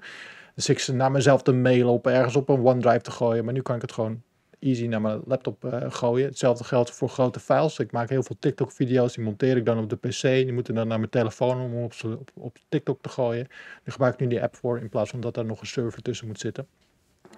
[0.54, 3.44] Dus ik zit naar mezelf te mailen op ergens op een OneDrive te gooien.
[3.44, 4.22] Maar nu kan ik het gewoon
[4.60, 6.26] easy naar mijn laptop eh, gooien.
[6.28, 7.78] Hetzelfde geldt voor grote files.
[7.78, 9.14] Ik maak heel veel TikTok-video's.
[9.14, 10.20] Die monteer ik dan op de PC.
[10.22, 13.44] Die moeten dan naar mijn telefoon om op, op, op TikTok te gooien.
[13.48, 14.78] Daar gebruik ik nu die app voor.
[14.78, 16.66] In plaats van dat er nog een server tussen moet zitten.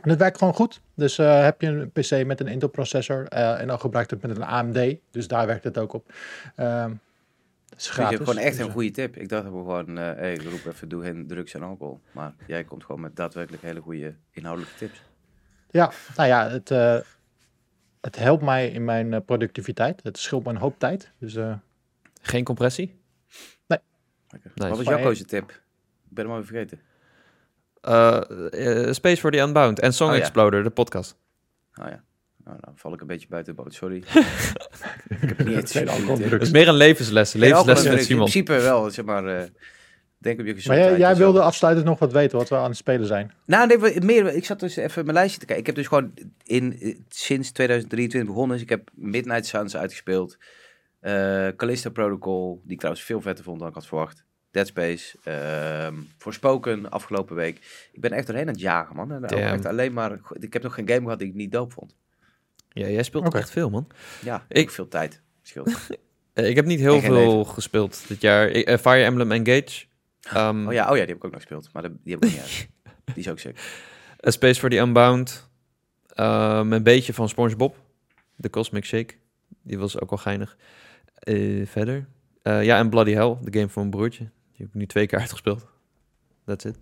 [0.01, 0.81] En het werkt gewoon goed.
[0.95, 4.23] Dus eh, heb je een PC met een Intel processor eh, en dan gebruikt het
[4.23, 4.97] met een AMD.
[5.11, 6.13] Dus daar werkt het ook op.
[6.57, 8.17] Ehm, is Dus je gratis.
[8.17, 9.17] hebt gewoon echt Dus, een goede tip.
[9.17, 12.01] Ik dacht dat we gewoon, eh hey, ik roep even, doe geen drugs en alcohol.
[12.13, 15.03] Maar jij komt gewoon met daadwerkelijk hele goede inhoudelijke tips.
[15.71, 16.99] Ja, nou ja, het, eh,
[18.01, 20.03] het helpt mij in mijn eh, productiviteit.
[20.03, 21.11] Het scheelt me een hoop tijd.
[21.19, 21.55] Dus eh,
[22.23, 23.01] Geen compressie?
[23.67, 23.87] Lekker.
[24.31, 24.51] Nice.
[24.55, 25.51] Wat was Maar, Jacco's tip?
[25.51, 26.81] Ik ben hem alweer vergeten.
[28.95, 30.21] Space for the Unbound en Song Oh, ja.
[30.21, 31.17] Exploder, de podcast.
[31.75, 32.03] Oh ja.
[32.45, 33.97] Nou, dan val ik een beetje buiten de boot, sorry.
[35.21, 35.73] ik heb niet.
[36.31, 37.33] Het is meer een levensles.
[37.33, 37.99] Levensles en met drugs.
[37.99, 38.31] In Simon.
[38.31, 39.49] principe wel, zeg maar.
[40.21, 42.77] Eh, denk op je maar jij, wilde afsluitend nog wat weten wat we aan het
[42.77, 43.33] spelen zijn.
[43.47, 45.61] Nou, nee, we- meer, ik zat dus even mijn lijstje te kijken.
[45.61, 46.13] Ik heb dus gewoon
[46.45, 48.57] in, eh, sinds 2023 begonnen.
[48.57, 50.39] Dus ik heb Midnight Suns uitgespeeld.
[51.01, 54.25] eh Callisto Protocol, die ik trouwens veel vetter vond dan ik had verwacht.
[54.51, 55.19] Dead Space.
[55.25, 57.89] ehm Forspoken, afgelopen week.
[57.93, 59.13] Ik ben echt doorheen aan het jagen, man.
[59.13, 61.97] En echt alleen maar, ik heb nog geen game gehad die ik niet dope vond.
[62.73, 63.39] Ja, jij speelt Oké.
[63.39, 63.87] echt veel, man.
[64.25, 65.21] Ja, Ik- veel tijd.
[65.43, 65.71] Scheelt.
[66.33, 68.49] Eh, ik heb niet heel veel gespeeld dit jaar.
[68.49, 69.85] Ik- eh, Fire Emblem Engage.
[70.23, 71.73] Ehm, Oh ja, oh ja, die heb ik ook nog gespeeld.
[71.73, 72.69] Maar die heb ik niet uit.
[73.15, 73.59] Die is ook sick.
[74.27, 75.49] A Space for the Unbound.
[76.07, 77.77] Ehm, een beetje van SpongeBob.
[78.37, 79.15] De Cosmic Shake.
[79.63, 80.57] Die was ook wel geinig.
[81.15, 82.09] Eh, verder.
[82.43, 83.37] Eh, ja, en Bloody Hell.
[83.43, 84.25] De game van mijn broertje.
[84.25, 85.67] Die heb ik nu twee keer uitgespeeld.
[86.45, 86.79] That's it.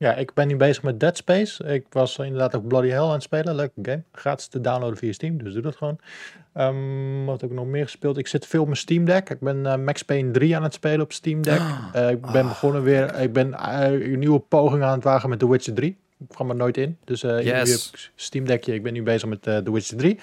[0.00, 1.64] Ja, ik ben nu bezig met Dead Space.
[1.64, 3.54] Ik was inderdaad ook Bloody Hell aan het spelen.
[3.54, 4.02] Leuke game.
[4.12, 5.98] Gratis te downloaden via Steam, dus doe dat gewoon.
[6.52, 8.18] Ehm, wat heb ik nog meer gespeeld?
[8.18, 9.30] Ik zit veel op mijn Steam Deck.
[9.30, 11.60] Ik ben eh, Max Payne 3 aan het spelen op Steam Deck.
[11.92, 13.20] Eh, ik ben begonnen weer.
[13.20, 15.96] Ik ben eh, een nieuwe poging aan het wagen met The Witcher 3.
[16.18, 16.96] Ik kwam er nooit in.
[17.04, 17.90] Dus eh Yes.
[17.90, 18.74] ik Steam Deckje.
[18.74, 20.18] Ik ben nu bezig met The Witcher 3.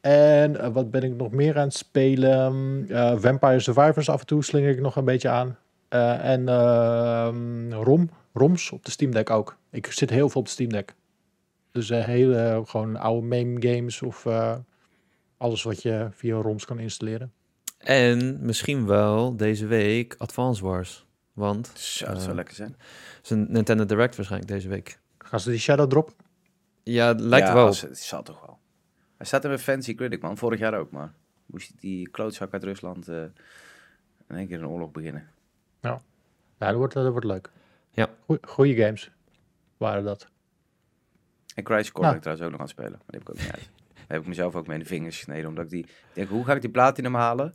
[0.00, 2.86] En wat ben ik nog meer aan het spelen?
[3.20, 5.56] Vampire Survivors af en toe slinger ik nog een beetje aan.
[6.22, 9.56] En ehm, ROM, ROMs op de Steam Deck ook.
[9.70, 10.94] Ik zit heel veel op de Steam Deck.
[11.70, 14.56] Dus eh, hele gewoon oude meme games of eh,
[15.36, 17.32] alles wat je via ROMs kan installeren.
[17.78, 21.06] En misschien wel deze week Advance Wars.
[21.32, 22.74] Want Zo, dat zou Eh, lekker zijn.
[23.16, 24.98] het is een Nintendo Direct waarschijnlijk deze week.
[25.18, 26.14] Gaan ze die Shadow droppen?
[26.82, 27.66] Ja, het lijkt ja, wel.
[27.66, 28.58] als- Het zal toch wel.
[29.16, 30.36] Hij staat er met Fancy Critic, man.
[30.36, 31.12] Vorig jaar ook, maar
[31.46, 33.22] moest die klootzak uit Rusland eh,
[34.28, 35.28] in één keer een oorlog beginnen.
[35.80, 36.00] Ja,
[36.58, 37.50] dat wordt, dat wordt leuk.
[37.92, 38.08] Ja.
[38.42, 39.10] Goeie games
[39.76, 40.28] waren dat.
[41.54, 42.16] En Crysis Core Nou.
[42.16, 43.70] ik trouwens ook nog aan het spelen, maar die heb ik ook niet uit.
[43.94, 45.80] Daar heb ik mezelf ook mee in de vingers gesneden, omdat ik die...
[45.84, 47.54] Ik denk, hoe ga ik die platinum halen?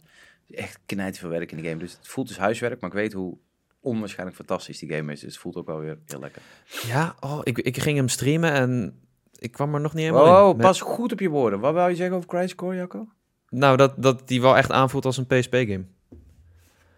[0.51, 1.79] Echt knijt veel werk in die game.
[1.79, 3.37] Dus het voelt dus huiswerk, maar ik weet hoe
[3.79, 5.19] onwaarschijnlijk fantastisch die game is.
[5.19, 6.41] Dus het voelt ook wel weer heel lekker.
[6.85, 10.49] Ja, oh, ik, ik ging hem streamen en ik kwam er nog niet helemaal Oh,
[10.49, 10.55] in.
[10.57, 11.59] Met- pas goed op je woorden.
[11.59, 13.07] Wat wou je zeggen over Crysis Core, Jacco?
[13.49, 15.85] Nou, dat, dat die wel echt aanvoelt als een PSP-game.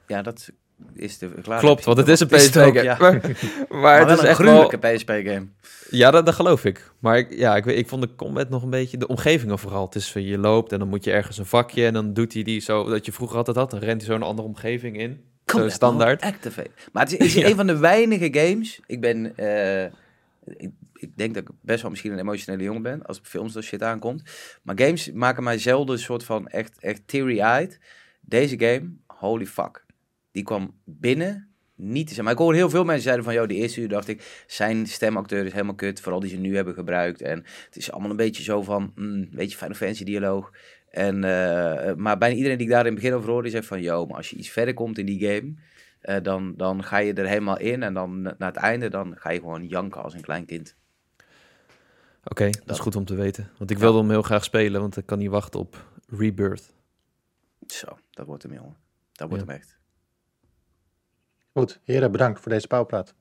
[0.07, 0.51] Ja, dat
[0.93, 1.29] is de.
[1.59, 2.83] Klopt, want het is een PSP-game.
[2.83, 2.97] ja.
[2.99, 3.19] Maar,
[3.69, 4.47] maar Maar het is een echt wel...
[4.47, 5.45] gruwelijke PSP-game.
[5.89, 6.91] Ja, dat, dat geloof ik.
[6.99, 8.97] Maar ik, ja, ik, ik vond de combat nog een beetje...
[8.97, 9.85] De omgevingen vooral.
[9.85, 11.85] Het is van je loopt en dan moet je ergens een vakje...
[11.85, 12.89] en dan doet hij die zo...
[12.89, 13.71] Dat je vroeger altijd had.
[13.71, 15.23] Dan rent hij zo een andere omgeving in.
[15.45, 16.21] Zo standaard.
[16.21, 16.69] Activate.
[16.91, 17.47] Maar het is, is Ja.
[17.49, 18.79] een van de weinige games.
[18.85, 19.37] Ik ben.
[19.37, 19.83] eh,
[20.57, 23.05] ik, ik denk dat ik best wel misschien een emotionele jongen ben.
[23.05, 24.23] als films dat shit aankomt.
[24.61, 27.79] Maar games maken mij zelden een soort van echt, echt teary-eyed.
[28.21, 29.85] Deze game, holy fuck.
[30.31, 31.43] Die kwam binnen.
[31.75, 32.25] Niet te zijn.
[32.25, 34.87] Maar ik hoor heel veel mensen zeiden van, joh, de eerste uur dacht ik, zijn
[34.87, 37.21] stemacteur is helemaal kut, vooral die ze nu hebben gebruikt.
[37.21, 40.51] En het is allemaal een beetje zo van, mm, weet je, Final Fantasy dialoog.
[40.89, 43.67] En, eh, maar bijna iedereen die ik daar in het begin over hoorde, die zegt
[43.67, 45.53] van, joh, maar als je iets verder komt in die game,
[45.99, 47.83] eh, dan, dan ga je er helemaal in.
[47.83, 50.75] En dan na het einde, dan ga je gewoon janken als een klein kind.
[52.23, 53.49] Oké, dat is goed om te weten.
[53.57, 53.83] Want ik Ja.
[53.83, 54.81] wilde hem heel graag spelen...
[54.81, 56.73] want ik kan niet wachten op Rebirth.
[57.67, 58.75] Zo, dat wordt hem, jongen.
[59.11, 59.51] Dat wordt Ja.
[59.51, 59.77] hem echt.
[61.53, 63.13] Goed, heren, bedankt voor deze pauwpraat.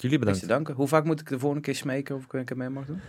[0.00, 0.40] Jullie Niks bedankt.
[0.40, 0.74] te danken.
[0.74, 3.00] Hoe vaak moet ik de volgende keer smeken of ik er mee mag doen?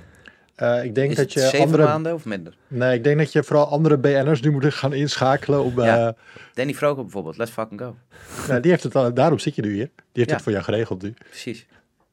[0.55, 1.83] Eh, ik denk Is dat het je zeven andere...
[1.83, 2.57] maanden of minder?
[2.67, 5.63] Nee, ik denk dat je vooral andere BN'ers nu moet gaan inschakelen.
[5.63, 6.07] Om, Ja.
[6.07, 6.13] eh,
[6.53, 7.95] Danny Vroger bijvoorbeeld, let's fucking go.
[8.47, 9.85] nou, die heeft het al, daarom zit je nu hier.
[9.95, 10.33] Die heeft Ja.
[10.35, 11.13] het voor jou geregeld nu.
[11.29, 11.65] Precies.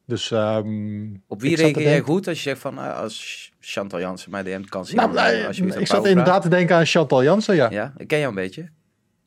[0.05, 4.31] Dus ehm, Op wie reageer jij goed als je zegt van, ah, als Chantal Jansen
[4.31, 4.95] mij DM kan zien?
[4.95, 7.55] nou, eh, nee, als je ik zat inderdaad te denken aan Chantal Jansen.
[7.55, 7.69] Ja?
[7.71, 8.69] Ja, ik ken jou een beetje.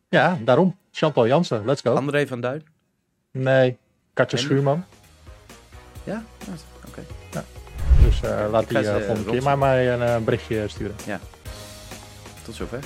[0.09, 0.77] Ja daarom.
[0.91, 1.95] Chantal Jansen, let's go.
[1.95, 2.65] André van Duin?
[3.31, 3.77] Nee,
[4.15, 4.85] Katja En- Schuurman.
[6.05, 6.25] Ja?
[6.47, 6.53] Ja,
[6.89, 7.05] Oké.
[8.03, 10.97] Dus eh, laat die eh, volgende keer maar mij een eh, berichtje sturen.
[12.45, 12.79] Tot zover.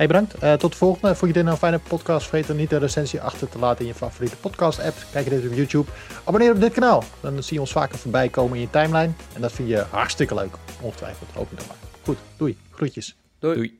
[0.00, 0.34] Hey, bedankt.
[0.34, 1.14] Eh, tot de volgende.
[1.14, 2.26] Vond je dit nou een fijne podcast?
[2.28, 4.96] Vergeet dan niet de recensie achter te laten in je favoriete podcast-app.
[5.12, 5.90] Kijk je dit op YouTube.
[6.24, 7.04] Abonneer op dit kanaal.
[7.20, 9.12] Dan zie je ons vaker voorbij komen in je timeline.
[9.34, 10.54] En dat vind je hartstikke leuk.
[10.80, 11.30] Ongetwijfeld.
[11.34, 11.76] Hoop ik dan maar.
[12.04, 12.56] Goed, doei.
[12.70, 13.16] Groetjes.
[13.38, 13.54] Doei.
[13.54, 13.68] Doei.